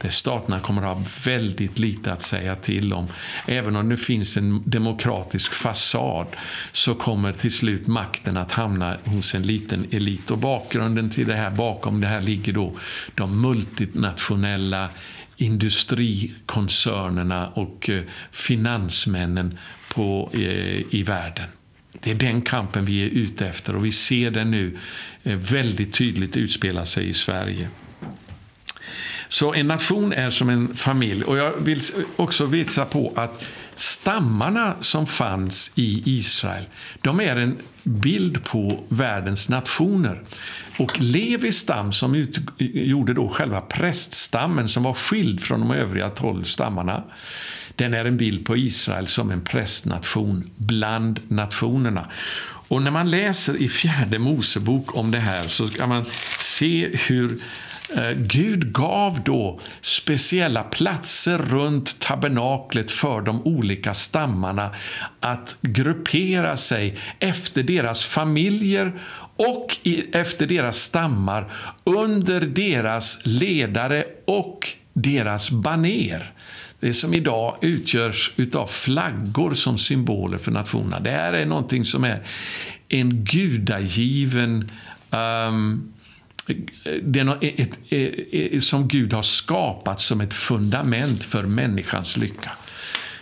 där 0.00 0.08
staterna 0.08 0.60
kommer 0.60 0.82
att 0.82 0.98
ha 0.98 1.04
väldigt 1.24 1.78
lite 1.78 2.12
att 2.12 2.22
säga 2.22 2.56
till 2.56 2.92
om. 2.92 3.06
Även 3.46 3.76
om 3.76 3.88
det 3.88 3.96
finns 3.96 4.36
en 4.36 4.62
demokratisk 4.64 5.54
fasad 5.54 6.26
så 6.72 6.94
kommer 6.94 7.32
till 7.32 7.52
slut 7.52 7.86
makten 7.86 8.36
att 8.36 8.52
hamna 8.52 8.96
hos 9.04 9.34
en 9.34 9.42
liten 9.42 9.86
elit. 9.90 10.30
Och 10.30 10.38
Bakgrunden 10.38 11.10
till 11.10 11.26
det 11.26 11.34
här, 11.34 11.50
bakom 11.50 12.00
det 12.00 12.06
här 12.06 12.20
ligger 12.20 12.52
då 12.52 12.72
de 13.14 13.40
multinationella 13.40 14.88
industrikoncernerna 15.36 17.48
och 17.48 17.90
eh, 17.90 18.02
finansmännen 18.30 19.58
på, 19.94 20.30
eh, 20.32 20.94
i 20.94 21.02
världen. 21.06 21.48
Det 22.00 22.10
är 22.10 22.14
den 22.14 22.42
kampen 22.42 22.84
vi 22.84 23.02
är 23.02 23.08
ute 23.08 23.46
efter 23.46 23.76
och 23.76 23.84
vi 23.84 23.92
ser 23.92 24.30
den 24.30 24.50
nu 24.50 24.78
eh, 25.22 25.36
väldigt 25.36 25.92
tydligt 25.92 26.36
utspela 26.36 26.86
sig 26.86 27.08
i 27.08 27.14
Sverige. 27.14 27.68
Så 29.28 29.54
en 29.54 29.66
nation 29.66 30.12
är 30.12 30.30
som 30.30 30.48
en 30.48 30.76
familj. 30.76 31.24
Och 31.24 31.38
Jag 31.38 31.52
vill 31.58 31.80
också 32.16 32.46
visa 32.46 32.84
på 32.84 33.12
att 33.16 33.44
stammarna 33.76 34.74
som 34.80 35.06
fanns 35.06 35.72
i 35.74 36.02
Israel 36.06 36.64
de 37.00 37.20
är 37.20 37.36
en 37.36 37.58
bild 37.82 38.44
på 38.44 38.84
världens 38.88 39.48
nationer. 39.48 40.22
Och 40.78 41.00
Levis 41.00 41.58
stam, 41.58 41.92
som 41.92 42.14
utgjorde 42.14 43.14
då 43.14 43.28
själva 43.28 43.60
präststammen 43.60 44.68
som 44.68 44.82
var 44.82 44.94
skild 44.94 45.40
från 45.40 45.60
de 45.60 45.70
övriga 45.70 46.10
tolv 46.10 46.44
stammarna 46.44 47.02
den 47.76 47.94
är 47.94 48.04
en 48.04 48.16
bild 48.16 48.46
på 48.46 48.56
Israel 48.56 49.06
som 49.06 49.30
en 49.30 49.40
prästnation 49.40 50.50
bland 50.56 51.20
nationerna. 51.28 52.08
Och 52.68 52.82
när 52.82 52.90
man 52.90 53.10
läser 53.10 53.56
i 53.56 53.68
fjärde 53.68 54.18
Mosebok 54.18 54.98
om 54.98 55.10
det 55.10 55.18
här 55.18 55.42
så 55.48 55.68
kan 55.68 55.88
man 55.88 56.04
se 56.40 56.90
hur 57.08 57.38
eh, 57.96 58.10
Gud 58.10 58.72
gav 58.72 59.20
då 59.24 59.60
speciella 59.80 60.62
platser 60.62 61.38
runt 61.38 61.98
tabernaklet 61.98 62.90
för 62.90 63.20
de 63.20 63.42
olika 63.42 63.94
stammarna 63.94 64.70
att 65.20 65.56
gruppera 65.60 66.56
sig 66.56 66.98
efter 67.18 67.62
deras 67.62 68.04
familjer 68.04 68.92
och 69.36 69.76
efter 70.12 70.46
deras 70.46 70.78
stammar 70.78 71.50
under 71.84 72.40
deras 72.40 73.18
ledare 73.22 74.04
och 74.26 74.68
deras 74.92 75.50
baner 75.50 76.32
det 76.80 76.94
som 76.94 77.14
idag 77.14 77.56
utgörs 77.60 78.32
av 78.54 78.66
flaggor 78.66 79.54
som 79.54 79.78
symboler 79.78 80.38
för 80.38 80.52
nationerna. 80.52 81.00
Det 81.00 81.10
här 81.10 81.32
är 81.32 81.46
någonting 81.46 81.84
som 81.84 82.04
är 82.04 82.22
en 82.88 83.24
gudagiven 83.24 84.70
um, 85.10 85.94
det 87.02 87.20
är 87.20 87.38
ett, 87.40 87.78
ett, 87.88 88.18
ett, 88.32 88.64
som 88.64 88.88
Gud 88.88 89.12
har 89.12 89.22
skapat 89.22 90.00
som 90.00 90.20
ett 90.20 90.34
fundament 90.34 91.24
för 91.24 91.42
människans 91.42 92.16
lycka. 92.16 92.50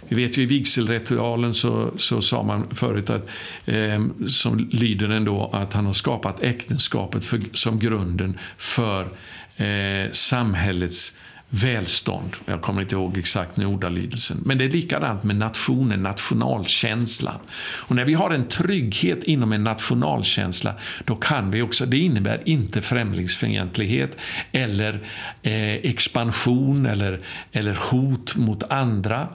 Vi 0.09 0.17
vet 0.17 0.39
ju 0.39 0.43
i 0.43 0.47
vigselritualen 0.47 1.55
så, 1.55 1.93
så 1.99 2.21
sa 2.21 2.43
man 2.43 2.75
förut 2.75 3.11
att, 3.11 3.29
eh, 3.65 4.03
som 4.29 4.69
lyder 4.73 5.09
den 5.09 5.25
då, 5.25 5.51
att 5.53 5.73
han 5.73 5.87
har 5.87 5.93
skapat 5.93 6.43
äktenskapet 6.43 7.25
för, 7.25 7.41
som 7.53 7.79
grunden 7.79 8.39
för 8.57 9.09
eh, 9.57 10.11
samhällets 10.13 11.13
välstånd. 11.55 12.37
Jag 12.47 12.63
kommer 12.63 12.83
inte 12.83 12.95
ihåg 12.95 13.19
exakt 13.19 13.57
nu 13.57 13.67
ordalydelsen. 13.67 14.43
Men 14.45 14.59
det 14.59 14.65
är 14.65 14.71
likadant 14.71 15.25
med 15.25 15.37
nationen, 15.37 16.03
nationalkänslan. 16.03 17.39
Och 17.61 17.97
när 17.97 18.05
vi 18.05 18.15
har 18.15 18.31
en 18.31 18.49
trygghet 18.49 19.25
inom 19.25 19.53
en 19.53 19.65
nationalkänsla, 19.65 20.75
då 21.05 21.15
kan 21.15 21.51
vi 21.51 21.63
också, 21.63 21.87
det 21.87 21.99
innebär 21.99 22.43
inte 22.45 22.83
främlingsfientlighet 22.83 24.17
eller 24.53 25.01
eh, 25.43 25.75
expansion 25.75 26.87
eller, 26.87 27.21
eller 27.53 27.79
hot 27.91 28.37
mot 28.37 28.63
andra. 28.63 29.29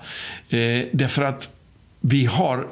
Eh, 0.49 0.86
därför 0.93 1.23
att 1.23 1.49
vi 2.01 2.25
har 2.25 2.67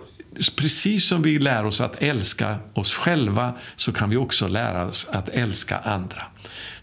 Precis 0.55 1.08
som 1.08 1.21
vi 1.21 1.39
lär 1.39 1.65
oss 1.65 1.81
att 1.81 2.03
älska 2.03 2.55
oss 2.73 2.95
själva 2.95 3.53
så 3.75 3.91
kan 3.91 4.10
vi 4.10 4.17
också 4.17 4.47
lära 4.47 4.86
oss 4.86 5.08
att 5.12 5.29
älska 5.29 5.77
andra. 5.77 6.21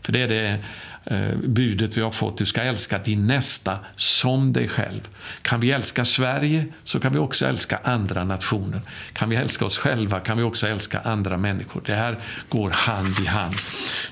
För 0.03 0.13
det 0.13 0.21
är 0.21 0.29
det 0.29 0.59
Eh, 1.05 1.37
budet 1.45 1.97
vi 1.97 2.01
har 2.01 2.11
fått. 2.11 2.39
Du 2.39 2.47
ska 2.47 2.63
älska 2.63 2.99
din 2.99 3.27
nästa 3.27 3.79
som 3.97 4.53
dig 4.53 4.69
själv. 4.69 5.09
Kan 5.43 5.61
vi 5.61 5.71
älska 5.71 6.05
Sverige 6.05 6.67
så 6.85 7.01
kan 7.01 7.13
vi 7.13 7.19
också 7.19 7.47
älska 7.47 7.81
andra 7.85 8.25
nationer. 8.25 8.81
Kan 9.13 9.31
vi 9.31 9.37
älska 9.37 9.65
oss 9.65 9.79
själva 9.79 10.21
kan 10.21 10.37
vi 10.37 10.43
också 10.43 10.69
älska 10.69 11.01
andra 11.01 11.37
människor. 11.37 11.83
Det 11.87 11.95
här 11.95 12.19
går 12.49 12.71
hand 12.71 13.21
i 13.21 13.27
hand. 13.27 13.55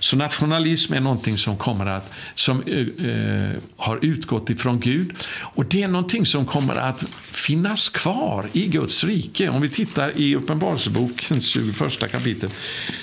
Så 0.01 0.17
nationalism 0.17 0.95
är 0.95 1.01
någonting 1.01 1.39
som 1.39 1.57
kommer 1.57 1.87
att 1.87 2.13
som 2.35 2.63
eh, 2.63 2.79
eh 2.79 3.51
har 3.77 3.99
utgått 4.03 4.51
ifrån 4.51 4.81
Gud 4.81 5.13
och 5.41 5.65
det 5.65 5.83
är 5.83 5.89
någonting 5.89 6.27
som 6.27 6.47
kommer 6.47 6.75
att 6.75 7.05
finnas 7.31 7.89
kvar 7.89 8.49
i 8.53 8.67
Guds 8.67 9.05
rike. 9.05 9.49
Om 9.49 9.61
vi 9.61 9.69
tittar 9.69 10.13
i 10.17 10.37
Uppenbarelsebokens 10.37 11.47
21 11.47 12.11
kapitel 12.11 12.51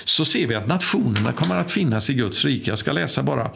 så 0.04 0.24
ser 0.24 0.46
vi 0.46 0.54
att 0.54 0.66
nationerna 0.66 1.32
kommer 1.32 1.56
att 1.56 1.70
finnas 1.70 2.10
i 2.10 2.14
Guds 2.14 2.44
rike. 2.44 2.70
Jag 2.70 2.78
ska 2.78 2.92
läsa 2.92 3.22
bara 3.22 3.50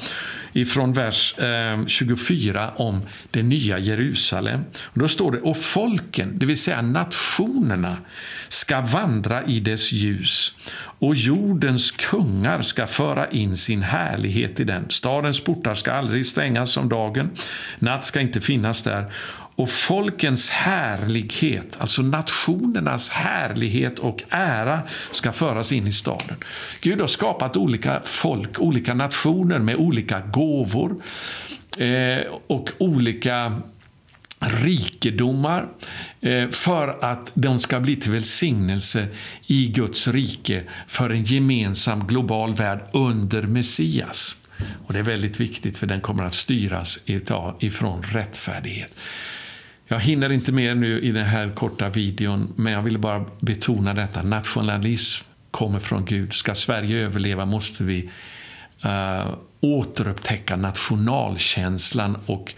ifrån 0.53 0.93
vers 0.93 1.39
eh, 1.39 1.87
24 1.87 2.71
om 2.77 3.01
det 3.31 3.43
nya 3.43 3.79
Jerusalem. 3.79 4.65
Och 4.83 4.99
då 4.99 5.09
står 5.09 5.33
det, 5.33 5.41
och 5.41 5.57
folken, 5.57 6.39
det 6.39 6.47
vill 6.47 6.61
säga 6.61 6.83
nationerna, 6.83 7.97
ska 8.49 8.81
vandra 8.81 9.45
i 9.45 9.61
dess 9.61 9.93
ljus 9.93 10.55
och 10.99 11.15
jordens 11.15 11.91
kungar 11.91 12.63
ska 12.63 12.87
föra 12.87 13.29
in 13.29 13.57
sin 13.57 13.83
härlighet 13.83 14.61
i 14.61 14.65
den. 14.65 14.91
Stadens 14.91 15.45
portar 15.45 15.75
ska 15.75 15.93
aldrig 15.93 16.27
stängas 16.27 16.77
om 16.77 16.89
dagen, 16.89 17.31
natt 17.79 18.05
ska 18.05 18.21
inte 18.21 18.41
finnas 18.41 18.83
där 18.83 19.13
och 19.57 19.71
folkens 19.71 20.51
härlighet, 20.51 21.77
alltså 21.79 22.03
nationernas 22.03 23.09
härlighet 23.09 23.99
och 23.99 24.23
ära 24.29 24.81
ska 25.11 25.33
föras 25.33 25.73
in 25.73 25.87
i 25.87 25.93
staden. 25.93 26.37
Gud 26.81 27.01
har 27.01 27.07
skapat 27.07 27.57
olika 27.57 28.01
folk, 28.05 28.61
olika 28.61 28.95
nationer 28.95 29.59
med 29.59 29.77
olika 29.77 30.21
gåvor 30.21 31.03
eh, 31.79 32.27
och 32.47 32.71
olika 32.79 33.53
rikedomar 34.41 35.69
eh, 36.21 36.49
för 36.49 37.05
att 37.05 37.33
de 37.35 37.61
ska 37.61 37.81
bli 37.81 37.97
till 37.97 38.13
välsignelse 38.13 39.07
i 39.47 39.67
Guds 39.67 40.09
rike 40.09 40.63
för 40.87 41.11
en 41.11 41.25
gemensam 41.25 42.07
global 42.07 42.55
värld 42.55 42.81
under 42.93 43.43
Messias. 43.43 44.37
Och 44.87 44.93
Det 44.93 44.99
är 44.99 45.03
väldigt 45.03 45.41
viktigt 45.41 45.77
för 45.77 45.87
den 45.87 46.01
kommer 46.01 46.25
att 46.25 46.35
styras 46.35 46.99
ifrån 47.59 48.03
rättfärdighet. 48.03 48.91
Jag 49.93 50.01
hinner 50.01 50.33
inte 50.33 50.53
mer 50.53 50.75
nu 50.75 51.01
i 51.01 51.13
den 51.13 51.25
här 51.25 51.51
korta 51.55 51.89
videon, 51.89 52.53
men 52.57 52.73
jag 52.73 52.83
vill 52.83 52.99
bara 52.99 53.25
betona 53.41 53.95
detta. 53.95 54.23
Nationalism 54.23 55.25
kommer 55.51 55.79
från 55.79 56.05
Gud. 56.05 56.33
Ska 56.33 56.55
Sverige 56.55 56.99
överleva 56.99 57.45
måste 57.45 57.85
vi 57.85 58.11
uh, 58.85 59.35
återupptäcka 59.61 60.57
nationalkänslan 60.57 62.19
och 62.27 62.55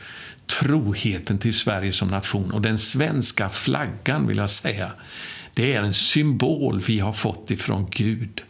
troheten 0.58 1.38
till 1.38 1.54
Sverige 1.54 1.92
som 1.92 2.08
nation. 2.08 2.52
Och 2.52 2.60
den 2.62 2.78
svenska 2.78 3.48
flaggan, 3.48 4.26
vill 4.26 4.36
jag 4.36 4.50
säga, 4.50 4.92
det 5.54 5.72
är 5.72 5.82
en 5.82 5.94
symbol 5.94 6.80
vi 6.80 7.00
har 7.00 7.12
fått 7.12 7.50
ifrån 7.50 7.86
Gud. 7.90 8.42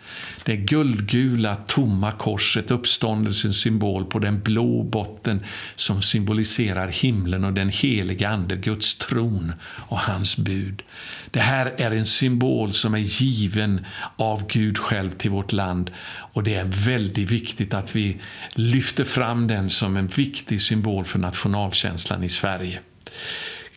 Det 0.44 0.56
guldgula 0.56 1.56
tomma 1.56 2.12
korset, 2.12 2.70
uppståndelsens 2.70 3.60
symbol 3.60 4.04
på 4.04 4.18
den 4.18 4.40
blå 4.40 4.82
botten 4.82 5.40
som 5.76 6.02
symboliserar 6.02 6.88
himlen 6.88 7.44
och 7.44 7.52
den 7.52 7.68
heliga 7.68 8.28
Ande, 8.28 8.56
Guds 8.56 8.94
tron 8.94 9.52
och 9.64 9.98
hans 9.98 10.36
bud. 10.36 10.82
Det 11.30 11.40
här 11.40 11.74
är 11.76 11.90
en 11.90 12.06
symbol 12.06 12.72
som 12.72 12.94
är 12.94 12.98
given 12.98 13.86
av 14.16 14.46
Gud 14.46 14.78
själv 14.78 15.10
till 15.10 15.30
vårt 15.30 15.52
land 15.52 15.90
och 16.32 16.42
det 16.42 16.54
är 16.54 16.64
väldigt 16.64 17.30
viktigt 17.30 17.74
att 17.74 17.96
vi 17.96 18.16
lyfter 18.54 19.04
fram 19.04 19.46
den 19.46 19.70
som 19.70 19.96
en 19.96 20.06
viktig 20.06 20.60
symbol 20.60 21.04
för 21.04 21.18
nationalkänslan 21.18 22.24
i 22.24 22.28
Sverige. 22.28 22.80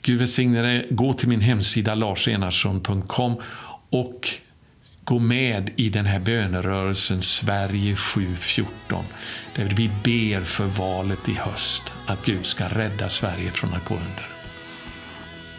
Gud 0.01 0.19
välsigne 0.19 0.61
dig. 0.61 0.87
Gå 0.89 1.13
till 1.13 1.29
min 1.29 1.41
hemsida 1.41 1.95
larsenarsson.com 1.95 3.35
och 3.89 4.29
gå 5.03 5.19
med 5.19 5.69
i 5.75 5.89
den 5.89 6.05
här 6.05 6.19
bönerörelsen 6.19 7.21
Sverige 7.21 7.95
714 7.95 9.05
där 9.55 9.65
vi 9.65 9.89
ber 10.03 10.43
för 10.43 10.65
valet 10.65 11.29
i 11.29 11.33
höst, 11.33 11.93
att 12.05 12.25
Gud 12.25 12.45
ska 12.45 12.67
rädda 12.67 13.09
Sverige 13.09 13.51
från 13.51 13.73
att 13.73 13.85
gå 13.85 13.93
under. 13.95 14.29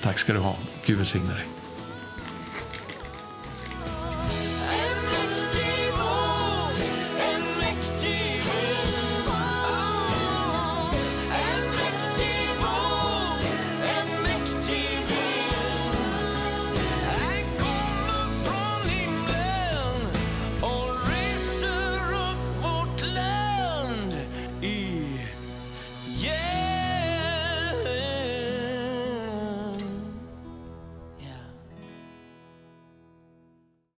Tack 0.03 0.18
ska 0.18 0.33
du 0.33 0.38
ha. 0.38 0.57
Gud 0.87 0.96
välsigne 0.96 1.35
dig. 1.35 1.57